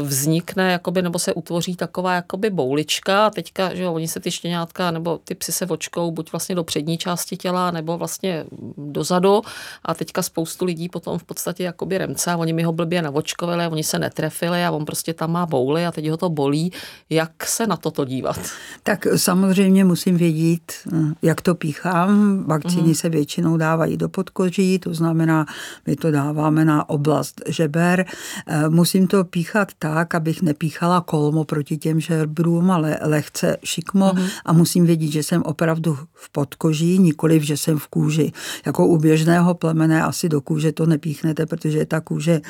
vznikne, 0.00 0.72
jakoby, 0.72 1.02
nebo 1.02 1.18
se 1.18 1.34
utvoří 1.34 1.76
taková 1.76 2.14
jakoby 2.14 2.50
boulička 2.50 3.26
a 3.26 3.30
teďka, 3.30 3.74
že 3.74 3.82
jo, 3.82 3.92
oni 3.92 4.08
se 4.08 4.20
ty 4.20 4.30
štěňátka 4.30 4.90
nebo 4.90 5.18
ty 5.24 5.34
psy 5.34 5.52
se 5.52 5.66
vočkou 5.66 6.10
buď 6.10 6.32
vlastně 6.32 6.54
do 6.54 6.64
přední 6.64 6.98
části 6.98 7.36
těla 7.36 7.70
nebo 7.70 7.98
vlastně 7.98 8.44
dozadu 8.76 9.42
a 9.84 9.94
teďka 9.94 10.22
spoustu 10.22 10.64
lidí 10.64 10.88
potom 10.88 11.18
v 11.18 11.24
podstatě 11.24 11.64
jakoby 11.64 11.98
remce 11.98 12.32
a 12.32 12.36
oni 12.36 12.52
mi 12.52 12.62
ho 12.62 12.72
blbě 12.72 13.02
navočkovali, 13.02 13.66
oni 13.66 13.84
se 13.84 13.98
netrefili 13.98 14.64
a 14.64 14.70
on 14.70 14.84
prostě 14.84 15.14
tam 15.14 15.32
má 15.32 15.46
bouly 15.46 15.86
a 15.86 15.92
teď 15.92 16.08
ho 16.08 16.16
to 16.16 16.30
bolí. 16.30 16.72
Jak 17.10 17.46
se 17.46 17.66
na 17.66 17.76
toto 17.76 18.04
dívat? 18.04 18.40
Tak 18.82 19.06
samozřejmě 19.16 19.84
musím 19.84 20.16
vědět, 20.16 20.72
eh, 20.92 20.96
jak 21.22 21.40
to 21.40 21.54
píchám. 21.54 22.44
Vakcíny 22.46 22.88
mm. 22.88 22.94
se 22.94 23.08
většinou 23.08 23.56
dávají 23.56 23.96
do 23.96 24.08
podkoží, 24.08 24.78
to 24.78 24.94
znamená, 24.94 25.46
my 25.86 25.96
to 25.96 26.10
dáváme 26.10 26.64
na 26.64 26.88
oblast 26.88 27.42
žeber. 27.48 28.06
Eh, 28.46 28.68
musím 28.68 29.06
to 29.06 29.24
píchat 29.24 29.43
píchat 29.44 29.72
tak, 29.78 30.14
abych 30.14 30.42
nepíchala 30.42 31.00
kolmo 31.00 31.44
proti 31.44 31.76
těm 31.76 32.00
žerbrům, 32.00 32.70
ale 32.70 32.98
lehce 33.02 33.56
šikmo 33.64 34.12
mm-hmm. 34.12 34.30
a 34.44 34.52
musím 34.52 34.86
vědět, 34.86 35.10
že 35.10 35.22
jsem 35.22 35.42
opravdu 35.42 35.98
v 36.14 36.30
podkoží, 36.30 36.98
nikoliv, 36.98 37.42
že 37.42 37.56
jsem 37.56 37.78
v 37.78 37.88
kůži. 37.88 38.32
Jako 38.66 38.86
u 38.86 38.96
běžného 38.96 39.54
plemene 39.54 40.02
asi 40.02 40.28
do 40.28 40.40
kůže 40.40 40.72
to 40.72 40.86
nepíchnete, 40.86 41.46
protože 41.46 41.78
je 41.78 41.86
ta 41.86 42.00
kůže 42.00 42.40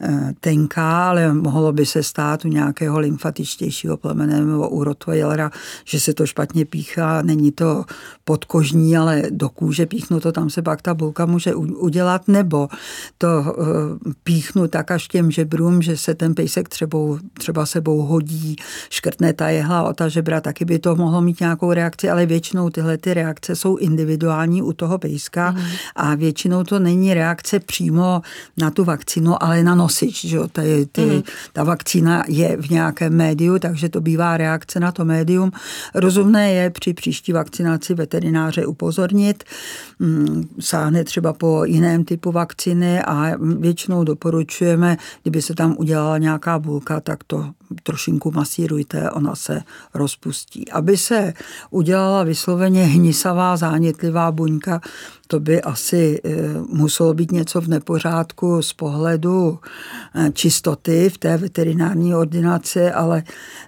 eh, 0.00 0.32
tenká, 0.40 1.08
ale 1.08 1.32
mohlo 1.34 1.72
by 1.72 1.86
se 1.86 2.02
stát 2.02 2.44
u 2.44 2.48
nějakého 2.48 2.98
lymfatičtějšího 2.98 3.96
plemene 3.96 4.44
nebo 4.44 4.68
u 4.68 4.84
Rottweilera, 4.84 5.50
že 5.84 6.00
se 6.00 6.14
to 6.14 6.26
špatně 6.26 6.64
píchá, 6.64 7.22
není 7.22 7.52
to 7.52 7.84
podkožní, 8.24 8.96
ale 8.96 9.22
do 9.30 9.48
kůže 9.48 9.86
píchnuto, 9.86 10.32
tam 10.32 10.50
se 10.50 10.62
pak 10.62 10.82
ta 10.82 10.94
bulka 10.94 11.26
může 11.26 11.54
udělat, 11.54 12.28
nebo 12.28 12.68
to 13.18 13.28
eh, 13.28 14.12
píchnu 14.24 14.68
tak 14.68 14.90
až 14.90 15.08
těm 15.08 15.30
žebrům, 15.30 15.82
že 15.82 15.96
se 15.96 16.14
ten 16.14 16.34
pejsek 16.42 16.68
třeba, 16.68 16.98
třeba 17.38 17.66
sebou 17.66 18.02
hodí, 18.02 18.56
škrtne 18.90 19.32
ta 19.32 19.48
jehla 19.48 19.82
o 19.82 19.92
ta 19.92 20.08
žebra, 20.08 20.40
taky 20.40 20.64
by 20.64 20.78
to 20.78 20.96
mohlo 20.96 21.20
mít 21.20 21.40
nějakou 21.40 21.72
reakci, 21.72 22.10
ale 22.10 22.26
většinou 22.26 22.70
tyhle 22.70 22.98
ty 22.98 23.14
reakce 23.14 23.56
jsou 23.56 23.76
individuální 23.76 24.62
u 24.62 24.72
toho 24.72 24.98
pejska 24.98 25.50
mm. 25.50 25.62
a 25.96 26.14
většinou 26.14 26.64
to 26.64 26.78
není 26.78 27.14
reakce 27.14 27.60
přímo 27.60 28.22
na 28.56 28.70
tu 28.70 28.84
vakcínu, 28.84 29.42
ale 29.42 29.62
na 29.62 29.74
nosič. 29.74 30.24
Že? 30.24 30.38
Ty, 30.52 30.86
ty, 30.92 31.06
mm. 31.06 31.22
Ta 31.52 31.64
vakcína 31.64 32.24
je 32.28 32.56
v 32.56 32.70
nějakém 32.70 33.16
médiu, 33.16 33.58
takže 33.58 33.88
to 33.88 34.00
bývá 34.00 34.36
reakce 34.36 34.80
na 34.80 34.92
to 34.92 35.04
médium. 35.04 35.52
Rozumné 35.94 36.52
je 36.52 36.70
při 36.70 36.94
příští 36.94 37.32
vakcinaci 37.32 37.94
veterináře 37.94 38.66
upozornit, 38.66 39.44
mm, 39.98 40.48
sáhne 40.60 41.04
třeba 41.04 41.32
po 41.32 41.64
jiném 41.64 42.04
typu 42.04 42.32
vakcíny 42.32 43.02
a 43.02 43.32
většinou 43.58 44.04
doporučujeme, 44.04 44.96
kdyby 45.22 45.42
se 45.42 45.54
tam 45.54 45.76
udělala 45.78 46.18
nějaká 46.18 46.31
bulka, 46.58 47.00
tak 47.00 47.24
to 47.24 47.54
trošinku 47.82 48.30
masírujte, 48.30 49.10
ona 49.10 49.34
se 49.34 49.62
rozpustí. 49.94 50.70
Aby 50.70 50.96
se 50.96 51.34
udělala 51.70 52.22
vysloveně 52.22 52.84
hnisavá, 52.84 53.56
zánětlivá 53.56 54.32
buňka, 54.32 54.80
to 55.32 55.40
by 55.40 55.62
asi 55.62 56.20
eh, 56.24 56.30
muselo 56.68 57.14
být 57.14 57.32
něco 57.32 57.60
v 57.60 57.68
nepořádku 57.68 58.62
z 58.62 58.72
pohledu 58.72 59.58
eh, 60.14 60.30
čistoty 60.32 61.10
v 61.10 61.18
té 61.18 61.36
veterinární 61.36 62.14
ordinaci, 62.14 62.90
ale 62.90 63.22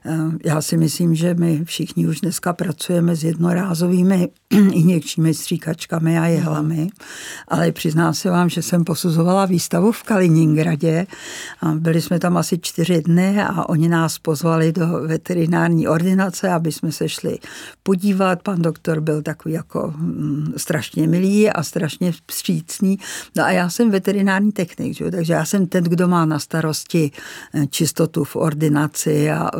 eh, 0.04 0.16
já 0.44 0.62
si 0.62 0.76
myslím, 0.76 1.14
že 1.14 1.34
my 1.34 1.64
všichni 1.64 2.06
už 2.06 2.20
dneska 2.20 2.52
pracujeme 2.52 3.16
s 3.16 3.24
jednorázovými 3.24 4.28
injekčními 4.50 5.34
stříkačkami 5.34 6.18
a 6.18 6.26
jehlami, 6.26 6.88
ale 7.48 7.72
přiznám 7.72 8.14
se 8.14 8.30
vám, 8.30 8.48
že 8.48 8.62
jsem 8.62 8.84
posuzovala 8.84 9.46
výstavu 9.46 9.92
v 9.92 10.02
Kaliningradě 10.02 11.06
byli 11.74 12.02
jsme 12.02 12.18
tam 12.18 12.36
asi 12.36 12.58
čtyři 12.58 13.02
dny 13.02 13.42
a 13.42 13.68
oni 13.68 13.88
nás 13.94 14.18
pozvali 14.18 14.72
do 14.72 14.86
veterinární 15.06 15.88
ordinace, 15.88 16.50
aby 16.50 16.72
jsme 16.72 16.92
se 16.92 17.08
šli 17.08 17.38
podívat. 17.82 18.42
Pan 18.42 18.62
doktor 18.62 19.00
byl 19.00 19.22
takový 19.22 19.54
jako 19.54 19.94
mm, 19.96 20.52
strašně 20.56 21.06
milý 21.06 21.50
a 21.50 21.62
strašně 21.62 22.12
vstřícný. 22.26 22.98
No 23.36 23.44
a 23.44 23.50
já 23.50 23.70
jsem 23.70 23.90
veterinární 23.90 24.52
technik, 24.52 24.96
že? 24.96 25.10
takže 25.10 25.32
já 25.32 25.44
jsem 25.44 25.66
ten, 25.66 25.84
kdo 25.84 26.08
má 26.08 26.24
na 26.24 26.38
starosti 26.38 27.10
eh, 27.54 27.66
čistotu 27.66 28.24
v 28.24 28.36
ordinaci 28.36 29.30
a 29.30 29.50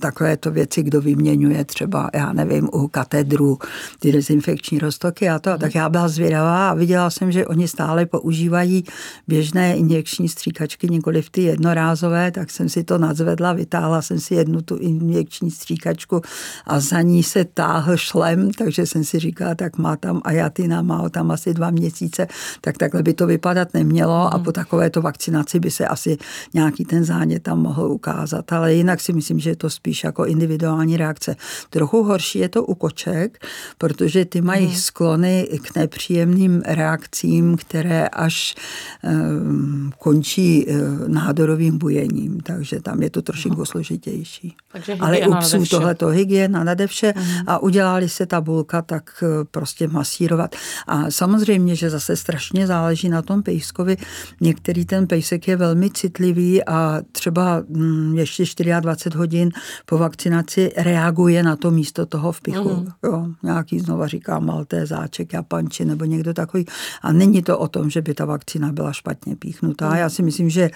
takovéto 0.00 0.50
věci, 0.50 0.82
kdo 0.82 1.00
vyměňuje 1.00 1.64
třeba, 1.64 2.10
já 2.14 2.32
nevím, 2.32 2.68
u 2.72 2.88
katedru 2.88 3.58
ty 3.98 4.12
dezinfekční 4.12 4.78
roztoky 4.78 5.28
a 5.28 5.38
to. 5.38 5.58
Tak 5.58 5.74
já 5.74 5.88
byla 5.88 6.08
zvědavá 6.08 6.70
a 6.70 6.74
viděla 6.74 7.10
jsem, 7.10 7.32
že 7.32 7.46
oni 7.46 7.68
stále 7.68 8.06
používají 8.06 8.84
běžné 9.28 9.76
injekční 9.76 10.28
stříkačky, 10.28 10.88
nikoli 10.90 11.22
ty 11.30 11.42
jednorázové, 11.42 12.30
tak 12.30 12.50
jsem 12.50 12.68
si 12.68 12.84
to 12.84 12.98
nadzvedla, 12.98 13.52
vytáhla 13.52 13.75
jsem 14.02 14.20
si 14.20 14.34
jednu 14.34 14.62
tu 14.62 14.76
injekční 14.76 15.50
stříkačku 15.50 16.20
a 16.66 16.80
za 16.80 17.00
ní 17.00 17.22
se 17.22 17.44
táhl 17.44 17.96
šlem, 17.96 18.50
takže 18.52 18.86
jsem 18.86 19.04
si 19.04 19.18
říkala, 19.18 19.54
tak 19.54 19.78
má 19.78 19.96
tam 19.96 20.20
ajatina, 20.24 20.82
má 20.82 21.08
tam 21.08 21.30
asi 21.30 21.54
dva 21.54 21.70
měsíce, 21.70 22.26
tak 22.60 22.78
takhle 22.78 23.02
by 23.02 23.14
to 23.14 23.26
vypadat 23.26 23.74
nemělo 23.74 24.34
a 24.34 24.38
po 24.38 24.52
takovéto 24.52 25.02
vakcinaci 25.02 25.60
by 25.60 25.70
se 25.70 25.86
asi 25.86 26.16
nějaký 26.54 26.84
ten 26.84 27.04
zánět 27.04 27.42
tam 27.42 27.58
mohl 27.58 27.90
ukázat. 27.92 28.52
Ale 28.52 28.74
jinak 28.74 29.00
si 29.00 29.12
myslím, 29.12 29.38
že 29.38 29.50
je 29.50 29.56
to 29.56 29.70
spíš 29.70 30.04
jako 30.04 30.24
individuální 30.24 30.96
reakce. 30.96 31.36
Trochu 31.70 32.02
horší 32.02 32.38
je 32.38 32.48
to 32.48 32.64
u 32.64 32.74
koček, 32.74 33.44
protože 33.78 34.24
ty 34.24 34.40
mají 34.40 34.66
hmm. 34.66 34.74
sklony 34.74 35.48
k 35.62 35.76
nepříjemným 35.76 36.62
reakcím, 36.66 37.56
které 37.56 38.08
až 38.08 38.54
um, 39.02 39.92
končí 39.98 40.66
uh, 40.66 41.08
nádorovým 41.08 41.78
bujením, 41.78 42.40
takže 42.40 42.80
tam 42.80 43.02
je 43.02 43.10
to 43.10 43.22
složitější. 43.66 44.56
Takže 44.72 44.96
Ale 45.00 45.18
u 45.18 45.34
psů 45.34 45.64
tohle 45.70 45.94
to 45.94 46.06
hygiena 46.06 46.64
nade 46.64 46.86
vše 46.86 47.14
hmm. 47.16 47.42
a 47.46 47.58
udělali 47.58 48.08
se 48.08 48.26
tabulka, 48.26 48.82
tak 48.82 49.22
uh, 49.22 49.44
prostě 49.50 49.88
masírovat. 49.88 50.56
A 50.86 51.10
samozřejmě, 51.10 51.76
že 51.76 51.90
zase 51.90 52.16
strašně 52.16 52.66
záleží 52.66 53.08
na 53.08 53.22
tom 53.22 53.42
pejskovi. 53.42 53.96
Některý 54.40 54.84
ten 54.84 55.06
pejsek 55.06 55.48
je 55.48 55.56
velmi 55.56 55.90
citlivý 55.90 56.64
a 56.64 57.02
třeba 57.12 57.62
hm, 57.68 58.18
ještě 58.18 58.44
24 58.80 59.18
hodin 59.18 59.50
po 59.86 59.98
vakcinaci 59.98 60.72
reaguje 60.76 61.42
na 61.42 61.56
to 61.56 61.70
místo 61.70 62.06
toho 62.06 62.32
vpichu. 62.32 62.74
Mm. 62.74 62.86
Jo, 63.04 63.26
nějaký 63.42 63.78
znova 63.80 64.06
říká 64.06 64.38
maltézáček, 64.38 65.32
japanči 65.32 65.84
nebo 65.84 66.04
někdo 66.04 66.34
takový. 66.34 66.66
A 67.02 67.12
není 67.12 67.42
to 67.42 67.58
o 67.58 67.68
tom, 67.68 67.90
že 67.90 68.02
by 68.02 68.14
ta 68.14 68.24
vakcína 68.24 68.72
byla 68.72 68.92
špatně 68.92 69.36
píchnutá. 69.36 69.90
Mm. 69.90 69.96
Já 69.96 70.10
si 70.10 70.22
myslím, 70.22 70.50
že 70.50 70.70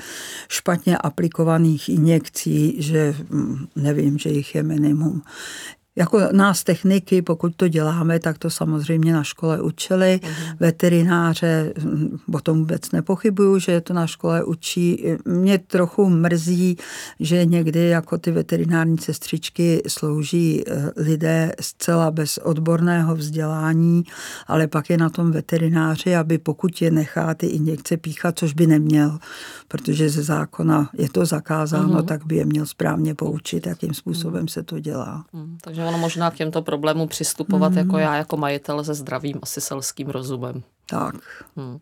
špatně 0.48 0.98
aplikovaných 0.98 1.88
injekcí, 1.88 2.79
že 2.80 3.14
hm, 3.30 3.66
nevím, 3.76 4.18
že 4.18 4.30
jich 4.30 4.54
je 4.54 4.62
minimum. 4.62 5.22
Jako 5.96 6.20
nás 6.32 6.64
techniky, 6.64 7.22
pokud 7.22 7.56
to 7.56 7.68
děláme, 7.68 8.18
tak 8.18 8.38
to 8.38 8.50
samozřejmě 8.50 9.12
na 9.12 9.24
škole 9.24 9.62
učili. 9.62 10.20
Uh-huh. 10.22 10.56
Veterináře, 10.60 11.72
hm, 11.78 12.18
o 12.34 12.40
tom 12.40 12.58
vůbec 12.58 12.92
nepochybuju, 12.92 13.58
že 13.58 13.80
to 13.80 13.94
na 13.94 14.06
škole 14.06 14.44
učí. 14.44 15.04
Mě 15.24 15.58
trochu 15.58 16.08
mrzí, 16.08 16.76
že 17.20 17.44
někdy 17.44 17.88
jako 17.88 18.18
ty 18.18 18.30
veterinární 18.30 18.98
sestřičky 18.98 19.82
slouží 19.88 20.64
eh, 20.66 20.90
lidé 20.96 21.52
zcela 21.60 22.10
bez 22.10 22.38
odborného 22.38 23.16
vzdělání, 23.16 24.04
ale 24.46 24.66
pak 24.66 24.90
je 24.90 24.98
na 24.98 25.10
tom 25.10 25.30
veterináři, 25.30 26.16
aby 26.16 26.38
pokud 26.38 26.82
je 26.82 26.90
nechá 26.90 27.34
ty 27.34 27.46
injekce 27.46 27.96
píchat, 27.96 28.38
což 28.38 28.52
by 28.52 28.66
neměl, 28.66 29.18
protože 29.68 30.10
ze 30.10 30.22
zákona 30.22 30.90
je 30.98 31.08
to 31.08 31.26
zakázáno, 31.26 32.02
uh-huh. 32.02 32.04
tak 32.04 32.26
by 32.26 32.36
je 32.36 32.44
měl 32.44 32.66
správně 32.66 33.14
poučit, 33.14 33.66
jakým 33.66 33.94
způsobem 33.94 34.44
uh-huh. 34.44 34.52
se 34.52 34.62
to 34.62 34.80
dělá. 34.80 35.24
Uh-huh. 35.34 35.56
Takže 35.64 35.79
ono 35.84 35.98
možná 35.98 36.30
k 36.30 36.34
těmto 36.34 36.62
problémům 36.62 37.08
přistupovat 37.08 37.72
mm. 37.72 37.78
jako 37.78 37.98
já, 37.98 38.16
jako 38.16 38.36
majitel 38.36 38.84
se 38.84 38.94
zdravým 38.94 39.38
asi 39.42 39.60
selským 39.60 40.08
rozumem. 40.08 40.62
Tak. 40.86 41.14
Hmm. 41.56 41.78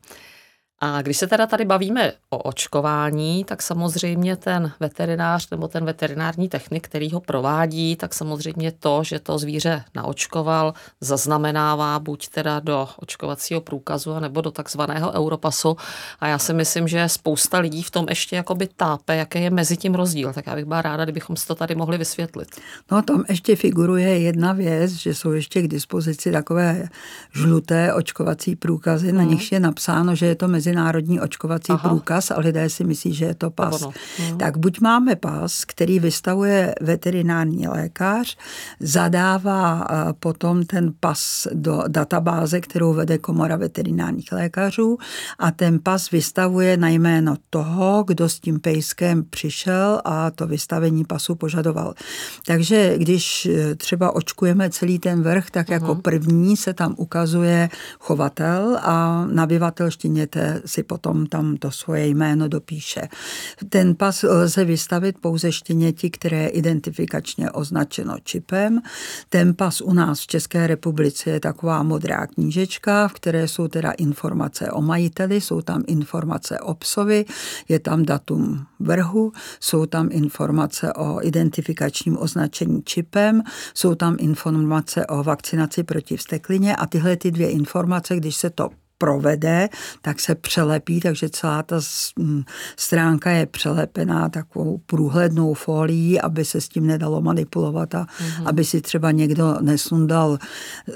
A 0.81 1.03
když 1.03 1.17
se 1.17 1.27
teda 1.27 1.47
tady 1.47 1.65
bavíme 1.65 2.13
o 2.31 2.39
očkování, 2.39 3.45
tak 3.45 3.63
samozřejmě 3.63 4.37
ten 4.37 4.73
veterinář 4.81 5.51
nebo 5.51 5.69
ten 5.69 5.85
veterinární 5.85 6.49
technik, 6.49 6.89
který 6.89 7.11
ho 7.11 7.21
provádí, 7.21 7.97
tak 7.97 8.15
samozřejmě 8.15 8.73
to, 8.73 9.05
že 9.05 9.19
to 9.19 9.39
zvíře 9.39 9.85
naočkoval, 9.95 10.75
zaznamenává 11.01 11.99
buď 11.99 12.29
teda 12.29 12.61
do 12.61 12.89
očkovacího 12.97 13.61
průkazu, 13.61 14.21
nebo 14.21 14.41
do 14.41 14.51
takzvaného 14.51 15.13
Europasu. 15.13 15.77
A 16.21 16.29
já 16.29 16.39
si 16.39 16.55
myslím, 16.55 16.89
že 16.89 17.09
spousta 17.09 17.59
lidí 17.59 17.83
v 17.83 17.91
tom 17.91 18.07
ještě 18.09 18.37
jakoby 18.37 18.69
tápe, 18.77 19.17
jaký 19.17 19.43
je 19.43 19.51
mezi 19.51 19.77
tím 19.77 19.95
rozdíl. 19.95 20.33
Tak 20.33 20.47
já 20.47 20.55
bych 20.55 20.65
byla 20.65 20.83
ráda, 20.83 21.05
kdybychom 21.05 21.37
si 21.37 21.47
to 21.47 21.55
tady 21.55 21.75
mohli 21.75 21.99
vysvětlit. 21.99 22.49
No 22.91 23.03
tam 23.03 23.25
ještě 23.29 23.57
figuruje 23.57 24.19
jedna 24.19 24.53
věc, 24.53 24.93
že 24.93 25.15
jsou 25.15 25.33
ještě 25.33 25.63
k 25.63 25.69
dispozici 25.69 26.33
takové 26.33 26.89
žluté 27.33 27.95
očkovací 27.95 28.57
průkazy, 28.57 29.13
na 29.13 29.23
hmm. 29.23 29.31
nich 29.31 29.53
je 29.53 29.61
napsáno, 29.61 30.15
že 30.15 30.27
je 30.27 30.35
to 30.35 30.49
mezi 30.49 30.68
mezinárodní 30.69 31.21
očkovací 31.21 31.73
Aha. 31.73 31.89
průkaz 31.89 32.31
a 32.31 32.41
lidé 32.41 32.71
si 32.71 32.85
myslí, 32.85 33.15
že 33.15 33.25
je 33.25 33.35
to 33.35 33.51
pas. 33.51 33.89
Hmm. 34.19 34.39
Tak 34.39 34.57
buď 34.57 34.81
máme 34.81 35.17
pas, 35.17 35.65
který 35.65 35.99
vystavuje 35.99 36.75
veterinární 36.81 37.69
lékař, 37.69 38.37
zadává 38.81 39.87
potom 40.21 40.65
ten 40.67 40.93
pas 41.01 41.47
do 41.53 41.85
databáze, 41.89 42.61
kterou 42.61 42.93
vede 42.93 43.19
komora 43.19 43.57
veterinárních 43.57 44.33
lékařů 44.33 44.99
a 45.39 45.51
ten 45.51 45.79
pas 45.79 46.11
vystavuje 46.11 46.77
na 46.77 46.89
jméno 46.89 47.35
toho, 47.51 48.05
kdo 48.07 48.29
s 48.29 48.41
tím 48.41 48.61
pejskem 48.61 49.25
přišel 49.31 50.01
a 50.05 50.31
to 50.31 50.47
vystavení 50.47 51.05
pasu 51.05 51.35
požadoval. 51.35 51.95
Takže 52.47 52.99
když 52.99 53.47
eh, 53.47 53.75
třeba 53.75 54.15
očkujeme 54.15 54.71
celý 54.71 54.99
ten 54.99 55.23
vrch, 55.23 55.51
tak 55.51 55.71
jako 55.71 55.95
mhm. 55.95 56.03
první 56.03 56.57
se 56.57 56.75
tam 56.75 56.95
ukazuje 56.97 57.69
chovatel 58.01 58.79
a 58.83 59.27
nabyvatel 59.33 59.91
štěněte 59.91 60.58
si 60.67 60.83
potom 60.83 61.27
tam 61.27 61.57
to 61.57 61.71
svoje 61.71 62.07
jméno 62.07 62.49
dopíše. 62.49 63.09
Ten 63.69 63.95
pas 63.95 64.23
lze 64.23 64.65
vystavit 64.65 65.19
pouze 65.21 65.53
štěněti, 65.53 66.11
které 66.11 66.43
je 66.43 66.49
identifikačně 66.49 67.51
označeno 67.51 68.17
čipem. 68.25 68.81
Ten 69.29 69.55
pas 69.55 69.81
u 69.81 69.93
nás 69.93 70.21
v 70.21 70.27
České 70.27 70.67
republice 70.67 71.31
je 71.31 71.41
taková 71.41 71.83
modrá 71.83 72.27
knížečka, 72.27 73.09
v 73.09 73.13
které 73.13 73.49
jsou 73.49 73.69
teda 73.69 73.91
informace 73.91 74.71
o 74.71 74.83
majiteli, 74.83 75.41
jsou 75.41 75.61
tam 75.61 75.85
informace 75.87 76.61
o 76.61 76.75
psovi, 76.75 77.25
je 77.69 77.79
tam 77.79 78.05
datum 78.05 78.67
vrhu, 78.81 79.33
jsou 79.61 79.87
tam 79.87 80.09
informace 80.13 80.93
o 80.93 81.23
identifikačním 81.23 82.19
označení 82.19 82.83
čipem, 82.85 83.43
jsou 83.75 83.95
tam 83.95 84.17
informace 84.19 85.07
o 85.07 85.23
vakcinaci 85.23 85.83
proti 85.83 86.17
vsteklině 86.17 86.77
a 86.77 86.87
tyhle 86.87 87.17
ty 87.17 87.31
dvě 87.31 87.51
informace, 87.51 88.17
když 88.17 88.37
se 88.37 88.51
to 88.51 88.71
provede, 88.99 89.69
tak 90.03 90.21
se 90.21 90.35
přelepí, 90.35 91.01
takže 91.01 91.29
celá 91.29 91.63
ta 91.63 91.81
stránka 92.77 93.31
je 93.31 93.47
přelepená 93.47 94.29
takovou 94.29 94.81
průhlednou 94.87 95.55
folií, 95.55 96.21
aby 96.21 96.45
se 96.45 96.61
s 96.61 96.69
tím 96.69 96.87
nedalo 96.87 97.21
manipulovat 97.21 97.95
a 97.95 98.05
mm-hmm. 98.05 98.43
aby 98.45 98.65
si 98.65 98.81
třeba 98.81 99.11
někdo 99.11 99.57
nesundal 99.61 100.39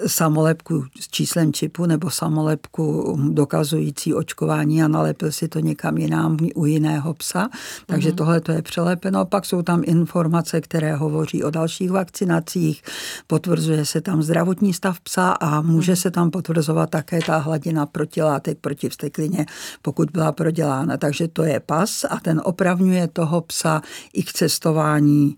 samolepku 0.06 0.84
s 1.00 1.08
číslem 1.08 1.52
čipu 1.52 1.86
nebo 1.86 2.10
samolepku 2.10 3.16
dokazující 3.30 4.14
očkování 4.14 4.82
a 4.82 4.88
nalepil 4.88 5.32
si 5.32 5.48
to 5.48 5.58
někam 5.58 5.98
jinam 5.98 6.36
u 6.54 6.66
jiného 6.66 7.14
psa. 7.14 7.48
Takže 7.86 8.10
mm-hmm. 8.10 8.14
tohle 8.14 8.40
to 8.40 8.52
je 8.52 8.62
přelepeno. 8.62 9.24
Pak 9.24 9.46
jsou 9.46 9.62
tam 9.62 9.82
informace, 9.84 10.60
které 10.60 10.96
hovoří 10.96 11.44
o 11.44 11.50
dalších 11.50 11.90
vakcinacích, 11.90 12.82
potvrzuje 13.26 13.86
se 13.86 14.00
tam 14.00 14.22
zdravotní 14.22 14.72
stav 14.74 15.00
psa 15.00 15.30
a 15.30 15.60
může 15.60 15.92
mm-hmm. 15.92 16.02
se 16.02 16.10
tam 16.10 16.30
potvrzovat 16.30 16.90
také 16.90 17.18
ta 17.26 17.36
hladina 17.36 17.86
protilátek 17.92 18.58
proti 18.58 18.88
vsteklině, 18.88 19.46
pokud 19.82 20.10
byla 20.10 20.32
prodělána. 20.32 20.96
Takže 20.96 21.28
to 21.28 21.42
je 21.42 21.60
pas 21.60 22.04
a 22.10 22.20
ten 22.20 22.40
opravňuje 22.44 23.08
toho 23.08 23.40
psa 23.40 23.82
i 24.12 24.22
k 24.22 24.32
cestování 24.32 25.36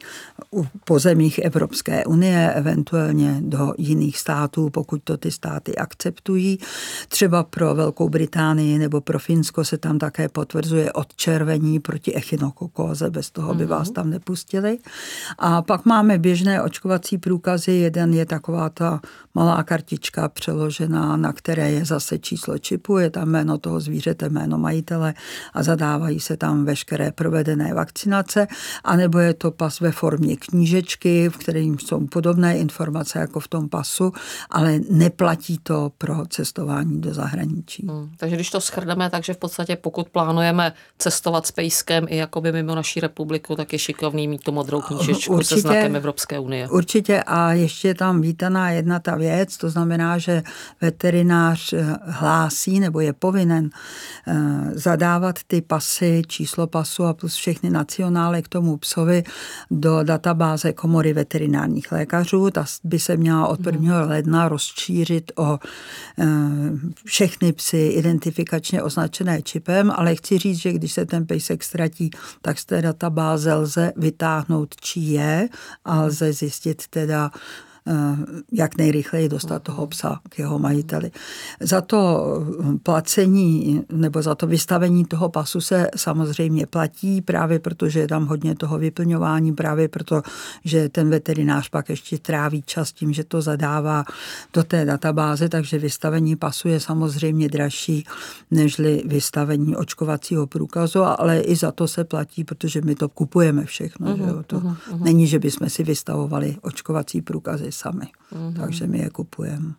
po 0.84 0.98
zemích 0.98 1.38
Evropské 1.38 2.04
unie, 2.04 2.52
eventuálně 2.52 3.36
do 3.40 3.74
jiných 3.78 4.18
států, 4.18 4.70
pokud 4.70 5.02
to 5.04 5.16
ty 5.16 5.30
státy 5.30 5.76
akceptují. 5.76 6.58
Třeba 7.08 7.42
pro 7.42 7.74
Velkou 7.74 8.08
Británii 8.08 8.78
nebo 8.78 9.00
pro 9.00 9.18
Finsko 9.18 9.64
se 9.64 9.78
tam 9.78 9.98
také 9.98 10.28
potvrzuje 10.28 10.92
odčervení 10.92 11.80
proti 11.80 12.14
echinokokóze, 12.14 13.10
bez 13.10 13.30
toho 13.30 13.54
by 13.54 13.66
vás 13.66 13.88
mhm. 13.88 13.94
tam 13.94 14.10
nepustili. 14.10 14.78
A 15.38 15.62
pak 15.62 15.84
máme 15.84 16.18
běžné 16.18 16.62
očkovací 16.62 17.18
průkazy, 17.18 17.72
jeden 17.72 18.14
je 18.14 18.26
taková 18.26 18.68
ta 18.68 19.00
malá 19.34 19.62
kartička 19.62 20.28
přeložená, 20.28 21.16
na 21.16 21.32
které 21.32 21.70
je 21.70 21.84
zase 21.84 22.18
číslo 22.18 22.58
čipu, 22.58 22.98
je 22.98 23.10
tam 23.10 23.28
jméno 23.28 23.58
toho 23.58 23.80
zvířete, 23.80 24.28
jméno 24.28 24.58
majitele 24.58 25.14
a 25.54 25.62
zadávají 25.62 26.20
se 26.20 26.36
tam 26.36 26.64
veškeré 26.64 27.12
provedené 27.12 27.74
vakcinace, 27.74 28.46
anebo 28.84 29.18
je 29.18 29.34
to 29.34 29.50
pas 29.50 29.80
ve 29.80 29.92
formě 29.92 30.36
knížečky, 30.36 31.28
v 31.28 31.36
kterým 31.36 31.78
jsou 31.78 32.06
podobné 32.06 32.58
informace 32.58 33.18
jako 33.18 33.40
v 33.40 33.48
tom 33.48 33.68
pasu, 33.68 34.12
ale 34.50 34.80
neplatí 34.90 35.58
to 35.62 35.92
pro 35.98 36.26
cestování 36.26 37.00
do 37.00 37.14
zahraničí. 37.14 37.86
Hmm, 37.86 38.10
takže 38.16 38.36
když 38.36 38.50
to 38.50 38.60
schrneme, 38.60 39.10
takže 39.10 39.34
v 39.34 39.36
podstatě 39.36 39.76
pokud 39.76 40.08
plánujeme 40.08 40.72
cestovat 40.98 41.46
s 41.46 41.52
pejskem 41.52 42.06
i 42.08 42.16
jakoby 42.16 42.52
mimo 42.52 42.74
naší 42.74 43.00
republiku, 43.00 43.56
tak 43.56 43.72
je 43.72 43.78
šikovný 43.78 44.28
mít 44.28 44.42
tu 44.42 44.52
modrou 44.52 44.80
knížečku 44.80 45.34
určitě, 45.34 45.54
se 45.54 45.60
znakem 45.60 45.96
Evropské 45.96 46.38
unie. 46.38 46.68
Určitě 46.68 47.22
a 47.22 47.52
ještě 47.52 47.88
je 47.88 47.94
tam 47.94 48.20
vítaná 48.20 48.70
jedna 48.70 48.98
ta 48.98 49.14
věc, 49.14 49.23
to 49.56 49.70
znamená, 49.70 50.18
že 50.18 50.42
veterinář 50.80 51.72
eh, 51.72 51.96
hlásí 52.06 52.80
nebo 52.80 53.00
je 53.00 53.12
povinen 53.12 53.70
eh, 54.26 54.34
zadávat 54.72 55.38
ty 55.46 55.62
pasy, 55.62 56.22
číslo 56.26 56.66
pasu 56.66 57.04
a 57.04 57.14
plus 57.14 57.34
všechny 57.34 57.70
nacionály 57.70 58.42
k 58.42 58.48
tomu 58.48 58.76
psovi 58.76 59.24
do 59.70 60.02
databáze 60.02 60.72
komory 60.72 61.12
veterinárních 61.12 61.92
lékařů. 61.92 62.50
Ta 62.50 62.64
by 62.84 62.98
se 62.98 63.16
měla 63.16 63.46
od 63.46 63.66
1. 63.66 64.00
Mhm. 64.00 64.08
ledna 64.08 64.48
rozšířit 64.48 65.32
o 65.36 65.58
eh, 66.18 66.26
všechny 67.04 67.52
psy 67.52 67.86
identifikačně 67.86 68.82
označené 68.82 69.42
čipem, 69.42 69.92
ale 69.96 70.14
chci 70.14 70.38
říct, 70.38 70.58
že 70.58 70.72
když 70.72 70.92
se 70.92 71.06
ten 71.06 71.26
pejsek 71.26 71.64
ztratí, 71.64 72.10
tak 72.42 72.58
z 72.58 72.64
té 72.64 72.82
databáze 72.82 73.54
lze 73.54 73.92
vytáhnout, 73.96 74.74
či 74.80 75.00
je 75.00 75.48
a 75.84 76.02
lze 76.02 76.32
zjistit 76.32 76.82
teda, 76.90 77.30
jak 78.52 78.78
nejrychleji 78.78 79.28
dostat 79.28 79.62
toho 79.62 79.86
psa 79.86 80.20
k 80.28 80.38
jeho 80.38 80.58
majiteli. 80.58 81.10
Za 81.60 81.80
to 81.80 82.24
placení 82.82 83.82
nebo 83.92 84.22
za 84.22 84.34
to 84.34 84.46
vystavení 84.46 85.04
toho 85.04 85.28
pasu 85.28 85.60
se 85.60 85.88
samozřejmě 85.96 86.66
platí, 86.66 87.20
právě 87.20 87.58
protože 87.58 88.00
je 88.00 88.08
tam 88.08 88.26
hodně 88.26 88.54
toho 88.54 88.78
vyplňování, 88.78 89.52
právě 89.52 89.88
proto, 89.88 90.22
že 90.64 90.88
ten 90.88 91.10
veterinář 91.10 91.68
pak 91.68 91.88
ještě 91.88 92.18
tráví 92.18 92.62
čas 92.66 92.92
tím, 92.92 93.12
že 93.12 93.24
to 93.24 93.42
zadává 93.42 94.04
do 94.52 94.64
té 94.64 94.84
databáze, 94.84 95.48
takže 95.48 95.78
vystavení 95.78 96.36
pasu 96.36 96.68
je 96.68 96.80
samozřejmě 96.80 97.48
dražší 97.48 98.06
nežli 98.50 99.02
vystavení 99.06 99.76
očkovacího 99.76 100.46
průkazu, 100.46 101.02
ale 101.02 101.40
i 101.40 101.56
za 101.56 101.72
to 101.72 101.88
se 101.88 102.04
platí, 102.04 102.44
protože 102.44 102.80
my 102.80 102.94
to 102.94 103.08
kupujeme 103.08 103.64
všechno. 103.64 104.06
Uh-huh, 104.06 104.16
že 104.16 104.30
jo? 104.30 104.42
To 104.46 104.60
uh-huh. 104.60 105.02
není, 105.02 105.26
že 105.26 105.38
bychom 105.38 105.70
si 105.70 105.82
vystavovali 105.82 106.56
očkovací 106.62 107.22
průkazy 107.22 107.73
sami. 107.74 108.06
Mm-hmm. 108.32 108.60
Takže 108.60 108.86
my 108.86 108.98
je 108.98 109.10
kupujeme. 109.10 109.72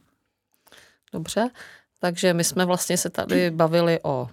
Dobře, 1.14 1.50
takže 2.00 2.34
my 2.34 2.44
jsme 2.44 2.66
vlastně 2.66 2.98
se 2.98 3.10
tady 3.10 3.52
bavili 3.52 4.00
o 4.04 4.30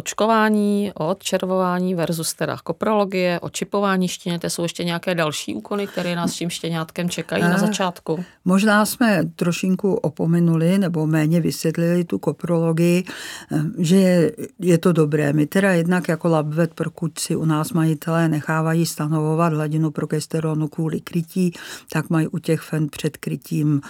očkování, 0.00 0.92
o 0.94 1.08
odčervování 1.08 1.94
versus 1.94 2.34
teda 2.34 2.56
koprologie, 2.64 3.40
o 3.40 3.48
čipování 3.50 4.08
štěněte. 4.08 4.50
Jsou 4.50 4.62
ještě 4.62 4.84
nějaké 4.84 5.14
další 5.14 5.54
úkony, 5.54 5.86
které 5.86 6.16
nás 6.16 6.32
tím 6.32 6.50
štěňátkem 6.50 7.08
čekají 7.08 7.42
na 7.42 7.56
eh, 7.56 7.58
začátku? 7.58 8.24
Možná 8.44 8.86
jsme 8.86 9.24
trošinku 9.36 9.94
opomenuli 9.94 10.78
nebo 10.78 11.06
méně 11.06 11.40
vysvětlili 11.40 12.04
tu 12.04 12.18
koprologii, 12.18 13.04
eh, 13.04 13.62
že 13.78 13.96
je, 13.96 14.32
je 14.58 14.78
to 14.78 14.92
dobré. 14.92 15.32
My 15.32 15.46
teda 15.46 15.72
jednak 15.72 16.08
jako 16.08 16.28
labvet, 16.28 16.74
pokud 16.74 17.18
si 17.18 17.36
u 17.36 17.44
nás 17.44 17.72
majitelé 17.72 18.28
nechávají 18.28 18.86
stanovovat 18.86 19.52
hladinu 19.52 19.90
progesteronu 19.90 20.68
kvůli 20.68 21.00
krytí, 21.00 21.52
tak 21.92 22.10
mají 22.10 22.28
u 22.28 22.38
těch 22.38 22.60
fen 22.60 22.88
před 22.88 23.16
krytím 23.16 23.80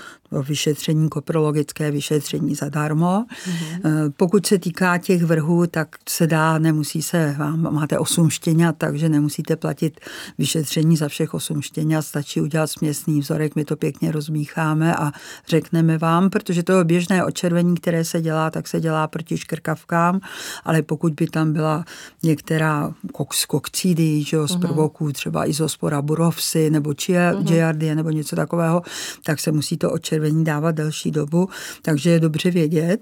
vyšetření, 0.49 1.09
koprologické 1.09 1.90
vyšetření 1.90 2.55
zadarmo. 2.55 3.25
Mm-hmm. 3.29 4.12
Pokud 4.16 4.46
se 4.46 4.59
týká 4.59 4.99
těch 4.99 5.23
vrhů, 5.23 5.66
tak 5.66 5.96
se 6.09 6.27
dá, 6.27 6.59
nemusí 6.59 7.03
se, 7.03 7.35
vám 7.39 7.75
máte 7.75 7.99
osm 7.99 8.31
štěňat, 8.31 8.77
takže 8.79 9.09
nemusíte 9.09 9.57
platit 9.57 10.01
vyšetření 10.39 10.97
za 10.97 11.09
všech 11.09 11.35
osm 11.35 11.63
štěňat, 11.63 12.07
stačí 12.07 12.41
udělat 12.41 12.67
směsný 12.67 13.21
vzorek, 13.21 13.57
my 13.57 13.65
to 13.65 13.77
pěkně 13.77 14.13
rozmícháme 14.13 14.97
a 14.97 15.13
řekneme 15.49 15.99
vám, 15.99 16.31
protože 16.31 16.63
to 16.63 16.73
je 16.73 16.85
běžné 16.85 17.25
očervení, 17.25 17.75
které 17.75 18.05
se 18.05 18.21
dělá, 18.21 18.51
tak 18.51 18.69
se 18.69 18.81
dělá 18.81 19.09
proti 19.09 19.39
škrkavkám, 19.39 20.21
ale 20.65 20.83
pokud 20.83 21.13
by 21.13 21.27
tam 21.27 21.53
byla 21.53 21.85
některá 22.23 22.95
koks, 23.13 23.47
kokcidy, 23.47 24.23
že 24.23 24.37
jo, 24.37 24.49
z 24.49 24.53
mhm. 24.53 24.61
prvoků, 24.61 25.13
třeba 25.13 25.49
izospora 25.49 26.03
burovsy 26.03 26.71
nebo 26.71 26.95
giardie, 27.43 27.95
nebo 27.95 28.11
něco 28.11 28.37
takového, 28.37 28.83
tak 29.25 29.41
se 29.41 29.53
musí 29.53 29.77
to 29.77 29.91
očervení 29.91 30.21
červení 30.21 30.45
dávat 30.45 30.75
delší 30.75 31.11
dobu, 31.11 31.49
takže 31.83 32.11
je 32.11 32.21
dobře 32.21 32.51
vědět, 32.51 33.01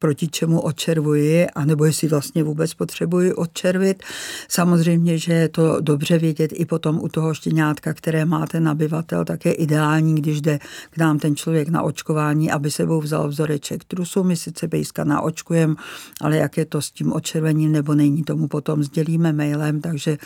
proti 0.00 0.28
čemu 0.28 0.60
odčervuji, 0.60 1.46
anebo 1.46 1.84
jestli 1.84 2.08
vlastně 2.08 2.44
vůbec 2.44 2.74
potřebuji 2.74 3.34
odčervit. 3.34 4.02
Samozřejmě, 4.48 5.18
že 5.18 5.32
je 5.32 5.48
to 5.48 5.80
dobře 5.80 6.18
vědět 6.18 6.50
i 6.54 6.64
potom 6.64 6.98
u 7.02 7.08
toho 7.08 7.34
štěňátka, 7.34 7.94
které 7.94 8.24
má 8.24 8.46
ten 8.46 8.64
nabyvatel, 8.64 9.24
tak 9.24 9.44
je 9.44 9.52
ideální, 9.52 10.14
když 10.14 10.40
jde 10.40 10.58
k 10.90 10.98
nám 10.98 11.18
ten 11.18 11.36
člověk 11.36 11.68
na 11.68 11.82
očkování, 11.82 12.50
aby 12.50 12.70
sebou 12.70 13.00
vzal 13.00 13.28
vzoreček 13.28 13.84
trusu. 13.84 14.22
My 14.22 14.36
sice 14.36 14.68
bejska 14.68 15.04
naočkujeme, 15.04 15.74
ale 16.20 16.36
jak 16.36 16.56
je 16.56 16.64
to 16.64 16.82
s 16.82 16.90
tím 16.90 17.12
odčervením 17.12 17.72
nebo 17.72 17.94
není, 17.94 18.24
tomu 18.24 18.48
potom 18.48 18.82
sdělíme 18.82 19.32
mailem, 19.32 19.80
takže 19.80 20.18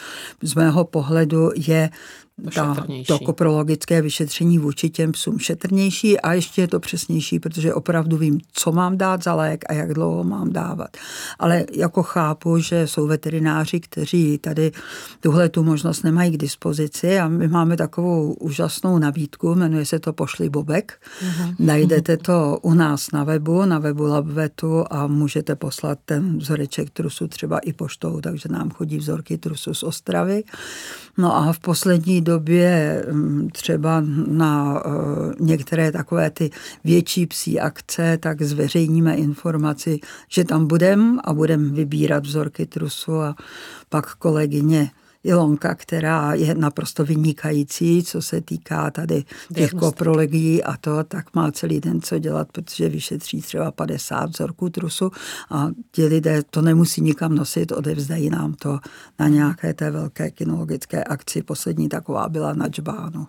z 0.43 0.55
mého 0.55 0.85
pohledu 0.85 1.51
je 1.57 1.91
ta, 2.55 2.77
to 3.07 3.19
koprologické 3.19 4.03
vyšetření 4.03 4.59
vůči 4.59 4.91
těm 4.91 5.13
psům 5.13 5.39
šetrnější 5.39 6.21
a 6.21 6.33
ještě 6.33 6.61
je 6.61 6.69
to 6.69 6.81
přesnější, 6.81 7.39
protože 7.39 7.75
opravdu 7.75 8.17
vím, 8.17 8.41
co 8.53 8.73
mám 8.73 8.99
dát 8.99 9.25
za 9.25 9.35
lék 9.35 9.65
a 9.69 9.73
jak 9.73 9.95
dlouho 9.95 10.25
mám 10.25 10.53
dávat. 10.53 10.97
Ale 11.39 11.65
jako 11.73 12.03
chápu, 12.03 12.59
že 12.59 12.87
jsou 12.87 13.07
veterináři, 13.07 13.81
kteří 13.81 14.39
tady 14.39 14.73
tuhle 15.21 15.49
tu 15.49 15.63
možnost 15.63 16.03
nemají 16.03 16.31
k 16.31 16.37
dispozici 16.37 17.19
a 17.19 17.29
my 17.29 17.49
máme 17.49 17.77
takovou 17.77 18.33
úžasnou 18.33 18.99
nabídku, 18.99 19.55
jmenuje 19.55 19.87
se 19.87 19.99
to 19.99 20.13
Pošli 20.13 20.51
Bobek. 20.51 20.93
Uh-huh. 21.23 21.55
Najdete 21.59 22.17
to 22.17 22.59
u 22.63 22.75
nás 22.75 23.11
na 23.13 23.25
webu, 23.25 23.65
na 23.65 23.79
webu 23.79 24.05
Labvetu 24.05 24.85
a 24.91 25.07
můžete 25.07 25.57
poslat 25.57 25.99
ten 26.05 26.39
vzoreček 26.39 26.91
trusu 26.91 27.29
třeba 27.29 27.59
i 27.59 27.73
poštou, 27.73 28.21
takže 28.21 28.49
nám 28.49 28.71
chodí 28.71 28.99
vzorky 28.99 29.39
trusu 29.39 29.75
z 29.75 29.83
Ostravy. 29.83 30.45
No 31.19 31.37
a 31.37 31.53
v 31.53 31.59
poslední 31.59 32.24
době 32.25 33.03
mm, 33.13 33.49
třeba 33.53 34.03
na 34.29 34.83
eh, 34.87 34.91
některé 35.41 35.93
takové 35.93 36.31
ty 36.31 36.51
větší 36.85 37.27
psí 37.27 37.61
akce, 37.61 38.19
tak 38.19 38.43
zveřejníme 38.43 39.15
informaci, 39.15 40.01
že 40.29 40.45
tam 40.45 40.67
budeme 40.67 41.21
a 41.25 41.35
budeme 41.35 41.69
vybírat 41.69 42.27
vzorky 42.27 42.67
trusu 42.67 43.21
a 43.21 43.35
pak 43.89 44.15
kolegyně 44.15 44.91
Ilonka, 45.25 45.75
která 45.75 46.35
je 46.35 46.55
naprosto 46.55 47.05
vynikající, 47.05 48.03
co 48.03 48.23
se 48.23 48.41
týká 48.41 48.91
tady 48.91 49.25
těch 49.55 49.71
koprolegií 49.71 50.63
a 50.63 50.77
to, 50.77 51.05
tak 51.05 51.35
má 51.35 51.53
celý 51.53 51.81
den 51.81 52.01
co 52.01 52.19
dělat, 52.19 52.49
protože 52.53 52.89
vyšetří 52.89 53.43
třeba 53.43 53.71
50 53.71 54.31
vzorků 54.31 54.71
trusu 54.71 55.11
a 55.51 55.69
ti 55.91 56.05
lidé 56.07 56.43
to 56.51 56.63
nemusí 56.63 57.01
nikam 57.01 57.35
nosit, 57.35 57.73
odevzdají 57.73 58.31
nám 58.31 58.55
to 58.55 58.79
na 59.19 59.29
nějaké 59.29 59.75
té 59.75 59.91
velké 59.91 60.31
kinologické 60.31 61.05
akci. 61.05 61.43
Poslední 61.43 61.89
taková 61.89 62.29
byla 62.29 62.53
na 62.53 62.69
Džbánu. 62.69 63.27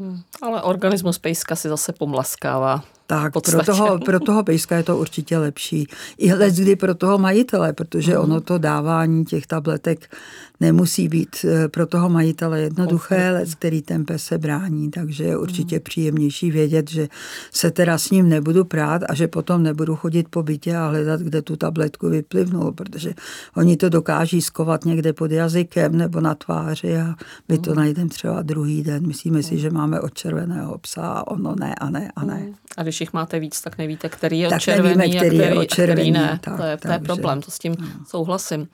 Hmm, 0.00 0.20
ale 0.42 0.62
organismus 0.62 1.18
pejska 1.18 1.56
si 1.56 1.68
zase 1.68 1.92
pomlaskává. 1.92 2.84
Tak, 3.12 3.32
pro 3.32 3.64
toho, 3.64 3.98
pro 3.98 4.20
toho 4.20 4.42
pejska 4.44 4.76
je 4.76 4.82
to 4.82 4.98
určitě 4.98 5.38
lepší. 5.38 5.86
I 6.18 6.32
let 6.34 6.54
kdy 6.54 6.76
pro 6.76 6.94
toho 6.94 7.18
majitele, 7.18 7.72
protože 7.72 8.12
mm. 8.12 8.22
ono 8.22 8.40
to 8.40 8.58
dávání 8.58 9.24
těch 9.24 9.46
tabletek 9.46 10.16
nemusí 10.60 11.08
být 11.08 11.36
eh, 11.44 11.68
pro 11.68 11.86
toho 11.86 12.08
majitele 12.08 12.60
jednoduché, 12.60 13.30
let, 13.30 13.54
který 13.54 13.82
ten 13.82 14.04
pes 14.04 14.24
se 14.24 14.38
brání, 14.38 14.90
takže 14.90 15.24
je 15.24 15.36
určitě 15.36 15.76
mm. 15.76 15.82
příjemnější 15.82 16.50
vědět, 16.50 16.90
že 16.90 17.08
se 17.52 17.70
teda 17.70 17.98
s 17.98 18.10
ním 18.10 18.28
nebudu 18.28 18.64
prát 18.64 19.02
a 19.08 19.14
že 19.14 19.28
potom 19.28 19.62
nebudu 19.62 19.96
chodit 19.96 20.28
po 20.30 20.42
bytě 20.42 20.76
a 20.76 20.88
hledat, 20.88 21.20
kde 21.20 21.42
tu 21.42 21.56
tabletku 21.56 22.08
vyplivnul, 22.08 22.72
protože 22.72 23.14
oni 23.56 23.76
to 23.76 23.88
dokáží 23.88 24.42
skovat 24.42 24.84
někde 24.84 25.12
pod 25.12 25.30
jazykem 25.30 25.96
nebo 25.96 26.20
na 26.20 26.34
tváři 26.34 26.96
a 26.96 27.14
my 27.48 27.58
to 27.58 27.70
mm. 27.70 27.76
najdeme 27.76 28.10
třeba 28.10 28.42
druhý 28.42 28.82
den. 28.82 29.06
Myslíme 29.06 29.42
si, 29.42 29.58
že 29.58 29.70
máme 29.70 30.00
od 30.00 30.14
červeného 30.14 30.78
psa 30.78 31.06
a 31.06 31.26
ono 31.26 31.54
ne 31.60 31.74
a 31.74 31.90
ne 31.90 32.12
a 32.16 32.24
ne. 32.24 32.52
A 32.76 32.82
když 32.82 33.00
jich 33.02 33.12
máte 33.12 33.38
víc, 33.38 33.60
tak 33.60 33.78
nevíte, 33.78 34.08
který 34.08 34.38
je 34.38 34.48
tak 34.48 34.60
červený 34.60 34.96
nevíme, 34.96 35.16
který, 35.16 35.40
a 35.40 35.44
který, 35.44 35.60
je 35.60 35.66
červený, 35.66 36.00
a 36.00 36.04
který 36.04 36.10
ne. 36.10 36.38
Tak, 36.42 36.56
to 36.56 36.62
je, 36.62 36.76
to 36.76 36.88
je 36.88 36.98
problém, 36.98 37.40
to 37.40 37.50
s 37.50 37.58
tím 37.58 37.76
no. 37.80 37.86
souhlasím. 38.06 38.68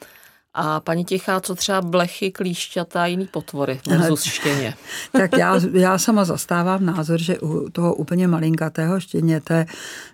A 0.55 0.81
paní 0.81 1.05
Tichá, 1.05 1.41
co 1.41 1.55
třeba 1.55 1.83
blechy, 1.83 2.31
klíšťata 2.31 3.03
a 3.03 3.07
jiný 3.07 3.27
potvory 3.27 3.81
versus 3.87 4.23
štěně? 4.23 4.75
tak 5.13 5.39
já, 5.39 5.61
já 5.73 5.99
sama 5.99 6.25
zastávám 6.25 6.87
názor, 6.87 7.21
že 7.21 7.39
u 7.39 7.71
toho 7.71 7.95
úplně 7.95 8.29
malinkatého 8.29 9.01
štěněte, 9.01 9.67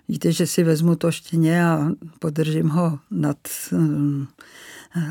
víte, 0.07 0.31
že 0.31 0.47
si 0.47 0.63
vezmu 0.63 0.95
to 0.95 1.11
štěně 1.11 1.65
a 1.65 1.87
podržím 2.19 2.69
ho 2.69 2.99
nad 3.11 3.37
hm, 3.71 4.25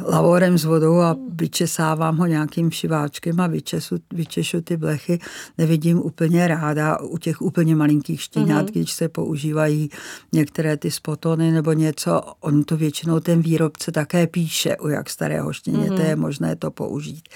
lavorem 0.07 0.59
s 0.59 0.65
vodou 0.65 1.01
a 1.01 1.17
vyčesávám 1.29 2.17
ho 2.17 2.27
nějakým 2.27 2.71
šiváčkem 2.71 3.41
a 3.41 3.47
vyčesu, 3.47 3.97
vyčešu 4.13 4.61
ty 4.61 4.77
blechy. 4.77 5.19
Nevidím 5.59 5.99
úplně 5.99 6.49
ráda 6.49 7.01
u 7.01 7.19
těch 7.19 7.43
úplně 7.43 7.77
malinkých 7.77 8.21
štěňat, 8.21 8.67
mm-hmm. 8.67 8.73
když 8.73 8.93
se 8.93 9.09
používají 9.09 9.91
některé 10.33 10.77
ty 10.77 10.91
spotony 10.91 11.51
nebo 11.53 11.73
něco. 11.73 12.23
On 12.41 12.65
to 12.65 12.77
většinou 12.77 13.21
ten 13.21 13.43
výrobce 13.43 13.93
také 13.93 14.27
píše, 14.27 14.77
u 14.77 14.89
jak 14.89 15.11
starého 15.11 15.53
štěněte 15.53 15.95
mm-hmm. 15.95 16.09
je 16.09 16.17
možné 16.17 16.57
to 16.57 16.71
použít. 16.71 17.29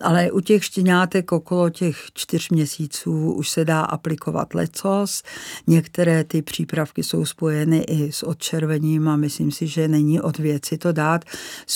Ale 0.00 0.30
u 0.30 0.40
těch 0.40 0.64
štěňátek 0.64 1.32
okolo 1.32 1.70
těch 1.70 1.96
čtyř 2.14 2.50
měsíců 2.50 3.32
už 3.32 3.50
se 3.50 3.64
dá 3.64 3.80
aplikovat 3.80 4.54
lecos. 4.54 5.22
Některé 5.66 6.24
ty 6.24 6.42
přípravky 6.42 7.02
jsou 7.02 7.24
spojeny 7.24 7.78
i 7.78 8.12
s 8.12 8.22
odčervením 8.22 9.08
a 9.08 9.16
myslím 9.16 9.50
si, 9.50 9.66
že 9.66 9.88
není 9.88 10.20
od 10.20 10.38
věci 10.38 10.78
to 10.78 10.92
dát 10.92 11.24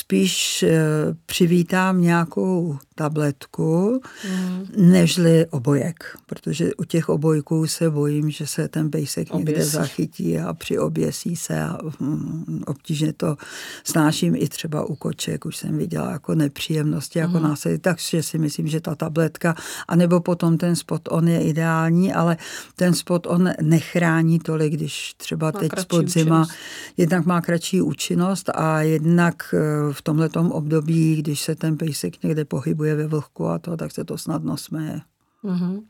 spíš 0.06 0.62
eh, 0.62 0.78
přivítám 1.26 2.00
nějakou 2.00 2.78
tabletku, 2.94 4.00
mm. 4.30 4.66
nežli 4.76 5.46
obojek, 5.46 6.16
protože 6.26 6.74
u 6.74 6.84
těch 6.84 7.08
obojků 7.08 7.66
se 7.66 7.90
bojím, 7.90 8.30
že 8.30 8.46
se 8.46 8.68
ten 8.68 8.90
pejsek 8.90 9.28
Oběsí. 9.30 9.46
někde 9.46 9.64
zachytí 9.64 10.38
a 10.38 10.54
přioběsí 10.54 11.36
se 11.36 11.62
a 11.62 11.78
mm, 12.00 12.62
obtížně 12.66 13.12
to 13.12 13.36
snáším 13.84 14.34
i 14.36 14.48
třeba 14.48 14.84
u 14.84 14.94
koček, 14.94 15.44
už 15.44 15.56
jsem 15.56 15.78
viděla 15.78 16.10
jako 16.10 16.34
nepříjemnosti, 16.34 17.18
jako 17.18 17.38
mm. 17.38 17.42
následky, 17.42 17.78
takže 17.78 18.22
si 18.22 18.38
myslím, 18.38 18.68
že 18.68 18.80
ta 18.80 18.94
tabletka, 18.94 19.54
anebo 19.88 20.20
potom 20.20 20.58
ten 20.58 20.76
spot 20.76 21.02
on 21.10 21.28
je 21.28 21.42
ideální, 21.42 22.14
ale 22.14 22.36
ten 22.76 22.94
spot 22.94 23.26
on 23.26 23.50
nechrání 23.62 24.38
tolik, 24.38 24.72
když 24.72 25.14
třeba 25.16 25.46
má 25.46 25.52
teď 25.52 25.72
spod 25.78 26.08
zima, 26.08 26.46
jednak 26.96 27.26
má 27.26 27.40
kratší 27.40 27.80
účinnost 27.80 28.50
a 28.54 28.80
jednak 28.80 29.54
eh, 29.54 29.85
v 29.92 30.02
tomhle 30.02 30.30
období, 30.50 31.16
když 31.16 31.40
se 31.40 31.54
ten 31.54 31.76
pejsek 31.76 32.22
někde 32.22 32.44
pohybuje 32.44 32.94
ve 32.94 33.06
vlhku 33.06 33.46
a 33.46 33.58
to, 33.58 33.76
tak 33.76 33.92
se 33.92 34.04
to 34.04 34.18
snadno 34.18 34.56
směje. 34.56 35.00
Mm-hmm. 35.44 35.82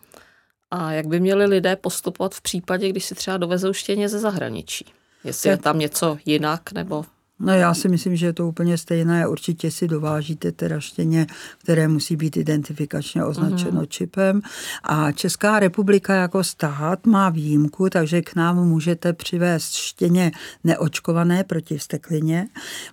A 0.71 0.93
jak 0.93 1.07
by 1.07 1.21
měli 1.21 1.47
lidé 1.47 1.77
postupovat 1.77 2.35
v 2.35 2.41
případě, 2.41 2.89
když 2.89 3.05
si 3.05 3.15
třeba 3.15 3.37
dovezou 3.37 3.73
štěně 3.73 4.09
ze 4.09 4.19
zahraničí? 4.19 4.85
Jestli 5.25 5.51
je 5.51 5.57
tam 5.57 5.79
něco 5.79 6.19
jinak 6.25 6.73
nebo 6.73 7.05
No 7.41 7.53
já 7.53 7.75
si 7.75 7.89
myslím, 7.89 8.17
že 8.17 8.27
je 8.27 8.33
to 8.33 8.49
úplně 8.49 8.79
stejné. 8.79 9.29
Určitě 9.29 9.71
si 9.71 9.89
dovážíte 9.89 10.53
teda 10.53 10.81
štěně, 10.81 11.27
které 11.59 11.89
musí 11.89 12.17
být 12.17 12.37
identifikačně 12.37 13.25
označeno 13.25 13.81
mm. 13.81 13.87
čipem. 13.87 14.41
A 14.83 15.13
Česká 15.13 15.59
republika 15.59 16.15
jako 16.15 16.45
stát 16.45 17.07
má 17.07 17.31
výjimku, 17.31 17.91
takže 17.91 18.23
k 18.23 18.35
nám 18.35 18.69
můžete 18.69 19.13
přivést 19.13 19.73
štěně 19.73 20.33
neočkované 20.65 21.45
proti 21.45 21.79
vsteklině. 21.79 22.49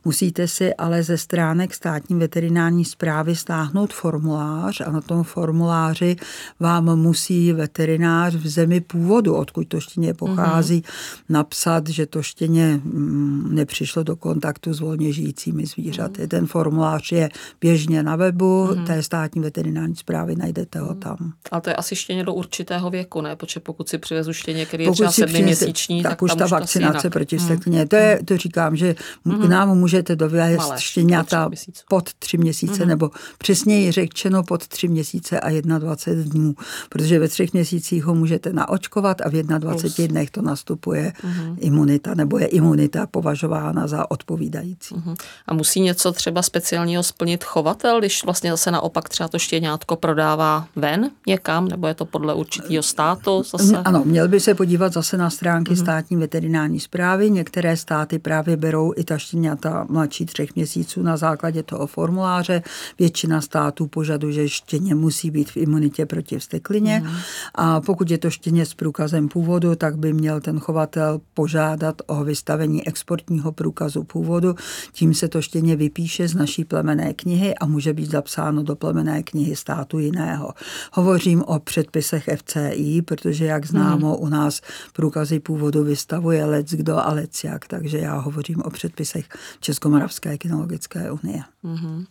Musíte 0.06 0.48
si 0.48 0.74
ale 0.74 1.04
ze 1.04 1.18
stránek 1.18 1.74
státní 1.74 2.20
veterinární 2.20 2.86
zprávy 2.86 3.36
stáhnout 3.36 3.94
formulář 3.94 4.82
a 4.82 4.92
na 4.92 5.02
tom 5.02 5.24
formuláři 5.24 6.16
vám 6.60 6.96
musí 6.96 7.54
veterinář 7.54 8.36
v 8.36 8.48
zemi 8.48 8.82
původu, 8.82 9.36
odkud 9.36 9.68
to 9.68 9.80
štěně 9.80 10.14
pochází, 10.14 10.76
mm. 10.76 10.82
napsat, 11.30 11.90
že 11.90 12.06
to 12.06 12.24
štěně 12.24 12.82
mm, 12.84 13.56
nepřišlo 13.56 14.04
do 14.04 14.16
kontaktu 14.34 14.74
s 14.74 14.80
volně 14.80 15.14
žijícími 15.14 15.66
zvířaty. 15.66 16.22
Mm. 16.22 16.28
Ten 16.28 16.46
formulář 16.48 17.12
je 17.12 17.30
běžně 17.62 18.04
na 18.04 18.16
webu 18.16 18.70
mm. 18.76 18.86
té 18.86 19.04
státní 19.04 19.42
veterinární 19.42 19.96
zprávy, 19.96 20.36
najdete 20.36 20.80
ho 20.80 20.96
tam. 20.96 21.34
Ale 21.52 21.62
to 21.62 21.70
je 21.70 21.76
asi 21.76 21.96
štěně 21.96 22.24
do 22.24 22.34
určitého 22.34 22.90
věku, 22.90 23.22
ne? 23.22 23.36
Protože 23.36 23.60
pokud 23.60 23.90
si 23.90 23.98
přivezu 23.98 24.34
štěně, 24.34 24.66
který 24.66 24.84
je 24.84 24.90
pokud 24.90 24.96
třeba 24.96 25.12
sedmiměsíční, 25.12 26.04
tak, 26.04 26.12
tak, 26.12 26.22
už 26.22 26.36
ta 26.36 26.48
vakcinace 26.48 27.10
proti 27.10 27.40
steklině. 27.40 27.82
Mm. 27.82 27.88
To, 27.88 27.96
je, 27.96 28.20
to 28.26 28.38
říkám, 28.38 28.76
že 28.76 28.96
mm. 29.26 29.42
k 29.42 29.46
nám 29.46 29.78
můžete 29.78 30.16
dovézt 30.16 30.78
štěňata 30.78 31.50
pod 31.90 32.14
tři 32.14 32.38
měsíce, 32.38 32.84
mm. 32.84 32.90
nebo 32.90 33.12
přesněji 33.38 33.92
řečeno 33.92 34.44
pod 34.44 34.68
tři 34.68 34.88
měsíce 34.88 35.40
a 35.40 35.50
21 35.62 36.24
dnů, 36.34 36.54
protože 36.90 37.20
ve 37.20 37.28
třech 37.28 37.54
měsících 37.54 38.04
ho 38.04 38.16
můžete 38.16 38.54
naočkovat 38.54 39.22
a 39.22 39.30
v 39.30 39.34
21 39.34 40.12
dnech 40.12 40.32
to 40.32 40.42
nastupuje 40.42 41.14
mm. 41.24 41.58
imunita, 41.60 42.14
nebo 42.14 42.38
je 42.38 42.46
imunita 42.46 43.08
považována 43.08 43.88
za 43.88 44.12
od 44.12 44.23
odpovídající. 44.24 44.96
Uh-huh. 44.96 45.16
A 45.48 45.54
musí 45.54 45.82
něco 45.82 46.12
třeba 46.12 46.42
speciálního 46.42 47.04
splnit 47.04 47.44
chovatel, 47.44 48.00
když 48.00 48.24
vlastně 48.24 48.52
zase 48.52 48.72
naopak 48.72 49.10
třeba 49.10 49.28
to 49.28 49.40
štěňátko 49.40 49.96
prodává 49.96 50.68
ven 50.76 51.12
někam, 51.28 51.68
nebo 51.68 51.88
je 51.88 51.94
to 51.94 52.06
podle 52.06 52.34
určitého 52.34 52.84
státu 52.84 53.44
zase? 53.44 53.78
Ano, 53.78 54.02
měl 54.06 54.28
by 54.28 54.40
se 54.40 54.56
podívat 54.56 54.94
zase 54.94 55.18
na 55.18 55.30
stránky 55.30 55.74
uh-huh. 55.74 55.82
státní 55.82 56.18
veterinární 56.18 56.80
zprávy. 56.80 57.32
Některé 57.32 57.78
státy 57.78 58.20
právě 58.20 58.58
berou 58.58 58.94
i 58.96 59.04
ta 59.04 59.18
štěňata 59.18 59.86
mladší 59.90 60.26
třech 60.26 60.56
měsíců 60.56 61.02
na 61.02 61.18
základě 61.18 61.64
toho 61.64 61.88
formuláře. 61.88 62.64
Většina 63.00 63.42
států 63.42 63.88
požaduje, 63.88 64.34
že 64.34 64.50
štěně 64.50 64.96
musí 64.96 65.32
být 65.32 65.52
v 65.52 65.58
imunitě 65.58 66.06
proti 66.06 66.40
vsteklině. 66.40 67.04
Uh-huh. 67.06 67.18
A 67.56 67.82
pokud 67.82 68.12
je 68.12 68.18
to 68.18 68.30
štěně 68.30 68.66
s 68.66 68.74
průkazem 68.74 69.28
původu, 69.28 69.76
tak 69.76 69.98
by 69.98 70.14
měl 70.14 70.42
ten 70.42 70.60
chovatel 70.60 71.22
požádat 71.34 72.02
o 72.08 72.24
vystavení 72.24 72.88
exportního 72.88 73.52
průkazu 73.52 74.04
původu, 74.14 74.56
tím 74.92 75.14
se 75.14 75.28
to 75.28 75.42
štěně 75.42 75.76
vypíše 75.76 76.28
z 76.28 76.36
naší 76.36 76.66
plemené 76.66 77.14
knihy 77.14 77.56
a 77.56 77.66
může 77.66 77.94
být 77.94 78.12
zapsáno 78.12 78.64
do 78.64 78.76
plemené 78.76 79.24
knihy 79.24 79.56
státu 79.56 80.00
jiného. 80.00 80.54
Hovořím 80.94 81.42
o 81.42 81.60
předpisech 81.60 82.30
FCI, 82.36 83.02
protože 83.02 83.46
jak 83.46 83.66
známo, 83.66 84.14
hmm. 84.14 84.24
u 84.24 84.30
nás 84.30 84.62
průkazy 84.94 85.40
původu 85.40 85.84
vystavuje 85.84 86.46
lec 86.46 86.70
kdo 86.74 86.98
a 86.98 87.14
lec 87.14 87.44
jak, 87.44 87.68
takže 87.68 87.98
já 87.98 88.18
hovořím 88.18 88.62
o 88.62 88.70
předpisech 88.70 89.26
Českomoravské 89.60 90.38
kinologické 90.38 91.12
unie. 91.12 91.42
Hmm. 91.64 92.06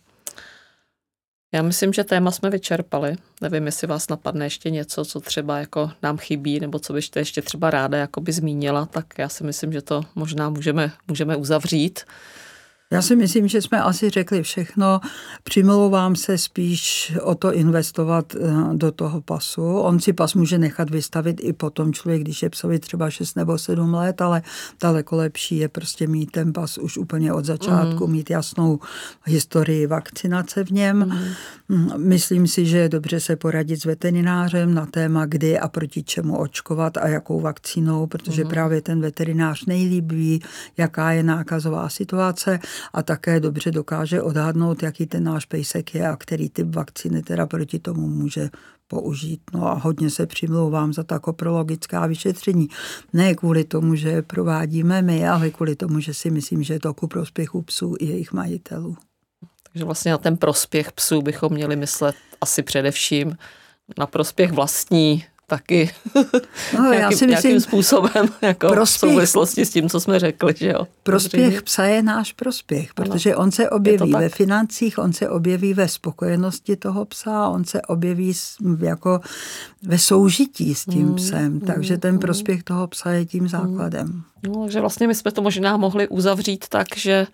Já 1.53 1.61
myslím, 1.61 1.93
že 1.93 2.03
téma 2.03 2.31
jsme 2.31 2.49
vyčerpali. 2.49 3.15
Nevím, 3.41 3.65
jestli 3.65 3.87
vás 3.87 4.09
napadne 4.09 4.45
ještě 4.45 4.69
něco, 4.69 5.05
co 5.05 5.19
třeba 5.19 5.59
jako 5.59 5.91
nám 6.03 6.17
chybí, 6.17 6.59
nebo 6.59 6.79
co 6.79 6.93
byste 6.93 7.19
ještě 7.19 7.41
třeba 7.41 7.69
ráda 7.69 7.97
jako 7.97 8.21
by 8.21 8.31
zmínila, 8.31 8.85
tak 8.85 9.05
já 9.17 9.29
si 9.29 9.43
myslím, 9.43 9.73
že 9.73 9.81
to 9.81 10.01
možná 10.15 10.49
můžeme, 10.49 10.91
můžeme 11.07 11.35
uzavřít. 11.35 12.05
Já 12.93 13.01
si 13.01 13.15
myslím, 13.15 13.47
že 13.47 13.61
jsme 13.61 13.81
asi 13.81 14.09
řekli 14.09 14.43
všechno. 14.43 14.99
Přimlouvám 15.43 16.15
se 16.15 16.37
spíš 16.37 17.13
o 17.21 17.35
to 17.35 17.53
investovat 17.53 18.35
eh, 18.35 18.39
do 18.73 18.91
toho 18.91 19.21
pasu. 19.21 19.77
On 19.77 19.99
si 19.99 20.13
pas 20.13 20.33
může 20.33 20.57
nechat 20.57 20.89
vystavit 20.89 21.41
i 21.43 21.53
potom 21.53 21.93
člověk, 21.93 22.21
když 22.21 22.43
je 22.43 22.49
psovi 22.49 22.79
třeba 22.79 23.09
6 23.09 23.35
nebo 23.35 23.57
7 23.57 23.93
let, 23.93 24.21
ale 24.21 24.41
daleko 24.81 25.15
lepší 25.15 25.57
je 25.57 25.69
prostě 25.69 26.07
mít 26.07 26.31
ten 26.31 26.53
pas 26.53 26.77
už 26.77 26.97
úplně 26.97 27.33
od 27.33 27.45
začátku, 27.45 28.07
mm. 28.07 28.13
mít 28.13 28.29
jasnou 28.29 28.79
historii 29.25 29.87
vakcinace 29.87 30.63
v 30.63 30.71
něm. 30.71 31.19
Mm. 31.69 31.89
Myslím 31.97 32.47
si, 32.47 32.65
že 32.65 32.77
je 32.77 32.89
dobře 32.89 33.19
se 33.19 33.35
poradit 33.35 33.81
s 33.81 33.85
veterinářem 33.85 34.73
na 34.73 34.85
téma, 34.85 35.25
kdy 35.25 35.59
a 35.59 35.67
proti 35.67 36.03
čemu 36.03 36.37
očkovat 36.37 36.97
a 36.97 37.07
jakou 37.07 37.41
vakcínou, 37.41 38.07
protože 38.07 38.43
mm. 38.43 38.49
právě 38.49 38.81
ten 38.81 39.01
veterinář 39.01 39.65
nejlíp 39.65 40.11
ví, 40.11 40.41
jaká 40.77 41.11
je 41.11 41.23
nákazová 41.23 41.89
situace 41.89 42.59
a 42.93 43.03
také 43.03 43.39
dobře 43.39 43.71
dokáže 43.71 44.21
odhadnout, 44.21 44.83
jaký 44.83 45.05
ten 45.05 45.23
náš 45.23 45.45
pejsek 45.45 45.95
je 45.95 46.07
a 46.07 46.15
který 46.15 46.49
typ 46.49 46.75
vakcíny 46.75 47.21
teda 47.21 47.45
proti 47.45 47.79
tomu 47.79 48.07
může 48.07 48.49
použít. 48.87 49.41
No 49.53 49.67
a 49.67 49.73
hodně 49.73 50.09
se 50.09 50.25
přimlouvám 50.25 50.93
za 50.93 51.03
ta 51.03 51.19
koprologická 51.19 52.07
vyšetření. 52.07 52.67
Ne 53.13 53.35
kvůli 53.35 53.63
tomu, 53.63 53.95
že 53.95 54.09
je 54.09 54.21
provádíme 54.21 55.01
my, 55.01 55.27
ale 55.27 55.49
kvůli 55.49 55.75
tomu, 55.75 55.99
že 55.99 56.13
si 56.13 56.29
myslím, 56.29 56.63
že 56.63 56.73
je 56.73 56.79
to 56.79 56.93
ku 56.93 57.07
prospěchu 57.07 57.61
psů 57.61 57.95
i 57.99 58.05
jejich 58.05 58.33
majitelů. 58.33 58.97
Takže 59.71 59.85
vlastně 59.85 60.11
na 60.11 60.17
ten 60.17 60.37
prospěch 60.37 60.91
psů 60.91 61.21
bychom 61.21 61.53
měli 61.53 61.75
myslet 61.75 62.15
asi 62.41 62.63
především 62.63 63.37
na 63.97 64.07
prospěch 64.07 64.51
vlastní 64.51 65.23
taky 65.53 65.89
no, 66.77 66.83
nějakým, 66.83 67.01
já 67.01 67.07
si 67.07 67.11
myslím, 67.11 67.29
nějakým 67.29 67.61
způsobem 67.61 68.25
jako 68.41 68.67
prospěch, 68.67 69.09
v 69.09 69.13
souvislosti 69.13 69.65
s 69.65 69.69
tím, 69.69 69.89
co 69.89 69.99
jsme 69.99 70.19
řekli. 70.19 70.53
Že 70.57 70.67
jo? 70.67 70.87
Prospěch 71.03 71.63
psa 71.63 71.83
je 71.83 72.03
náš 72.03 72.33
prospěch, 72.33 72.93
protože 72.93 73.35
on 73.35 73.51
se 73.51 73.69
objeví 73.69 74.13
ve 74.13 74.29
financích, 74.29 74.97
on 74.97 75.13
se 75.13 75.29
objeví 75.29 75.73
ve 75.73 75.87
spokojenosti 75.87 76.75
toho 76.75 77.05
psa, 77.05 77.47
on 77.47 77.65
se 77.65 77.81
objeví 77.81 78.33
jako 78.79 79.19
ve 79.83 79.97
soužití 79.97 80.75
s 80.75 80.85
tím 80.85 81.07
mm, 81.07 81.15
psem, 81.15 81.59
takže 81.59 81.97
ten 81.97 82.13
mm. 82.13 82.19
prospěch 82.19 82.63
toho 82.63 82.87
psa 82.87 83.11
je 83.11 83.25
tím 83.25 83.47
základem. 83.47 84.23
No, 84.47 84.61
takže 84.63 84.81
vlastně 84.81 85.07
my 85.07 85.15
jsme 85.15 85.31
to 85.31 85.41
možná 85.41 85.77
mohli 85.77 86.07
uzavřít 86.07 86.65
tak, 86.69 86.87
že 86.97 87.27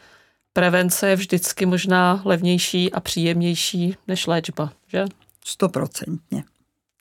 prevence 0.54 1.10
je 1.10 1.16
vždycky 1.16 1.66
možná 1.66 2.22
levnější 2.26 2.94
a 2.94 3.00
příjemnější 3.00 3.96
než 4.08 4.28
léčba, 4.28 4.72
že? 4.88 5.06
Stoprocentně. 5.46 6.44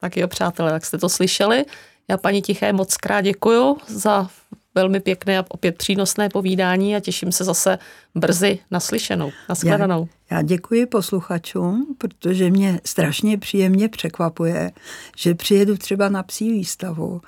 Tak 0.00 0.16
jo, 0.16 0.28
přátelé, 0.28 0.70
tak 0.70 0.84
jste 0.84 0.98
to 0.98 1.08
slyšeli. 1.08 1.64
Já 2.08 2.16
paní 2.16 2.42
Tiché 2.42 2.72
moc 2.72 2.96
krát 2.96 3.20
děkuju 3.20 3.76
za 3.86 4.28
velmi 4.74 5.00
pěkné 5.00 5.38
a 5.38 5.44
opět 5.48 5.78
přínosné 5.78 6.28
povídání 6.28 6.96
a 6.96 7.00
těším 7.00 7.32
se 7.32 7.44
zase 7.44 7.78
brzy 8.14 8.58
naslyšenou, 8.70 9.30
nashledanou. 9.48 10.08
Já, 10.30 10.36
já 10.36 10.42
děkuji 10.42 10.86
posluchačům, 10.86 11.94
protože 11.98 12.50
mě 12.50 12.80
strašně 12.84 13.38
příjemně 13.38 13.88
překvapuje, 13.88 14.72
že 15.16 15.34
přijedu 15.34 15.76
třeba 15.76 16.08
na 16.08 16.22
psí 16.22 16.52
výstavu 16.52 17.20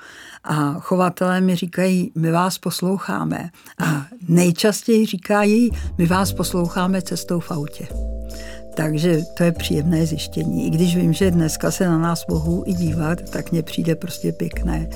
a 0.45 0.73
chovatelé 0.73 1.41
mi 1.41 1.57
říkají, 1.57 2.13
my 2.15 2.31
vás 2.31 2.59
posloucháme. 2.59 3.51
A 3.79 4.07
nejčastěji 4.29 5.07
říkají, 5.07 5.71
my 5.99 6.07
vás 6.07 6.33
posloucháme 6.33 7.03
cestou 7.03 7.41
v 7.41 7.51
autě. 7.51 7.89
Takže 8.75 9.23
to 9.35 9.45
je 9.45 9.53
příjemné 9.53 10.07
zjištění. 10.07 10.67
I 10.67 10.71
když 10.71 10.97
vím, 10.97 11.13
že 11.13 11.31
dneska 11.31 11.71
se 11.71 11.87
na 11.87 11.99
nás 11.99 12.27
mohou 12.27 12.63
i 12.67 12.73
dívat, 12.73 13.19
tak 13.31 13.53
mně 13.53 13.63
přijde 13.63 13.95
prostě 13.95 14.33
pěkné, 14.33 14.87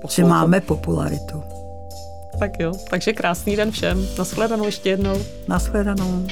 Poslouchám. 0.00 0.08
že 0.10 0.24
máme 0.24 0.60
popularitu. 0.60 1.42
Tak 2.38 2.60
jo, 2.60 2.72
takže 2.90 3.12
krásný 3.12 3.56
den 3.56 3.70
všem. 3.70 4.06
Naschledanou 4.18 4.66
ještě 4.66 4.88
jednou. 4.90 5.14
Naschledanou. 5.48 6.26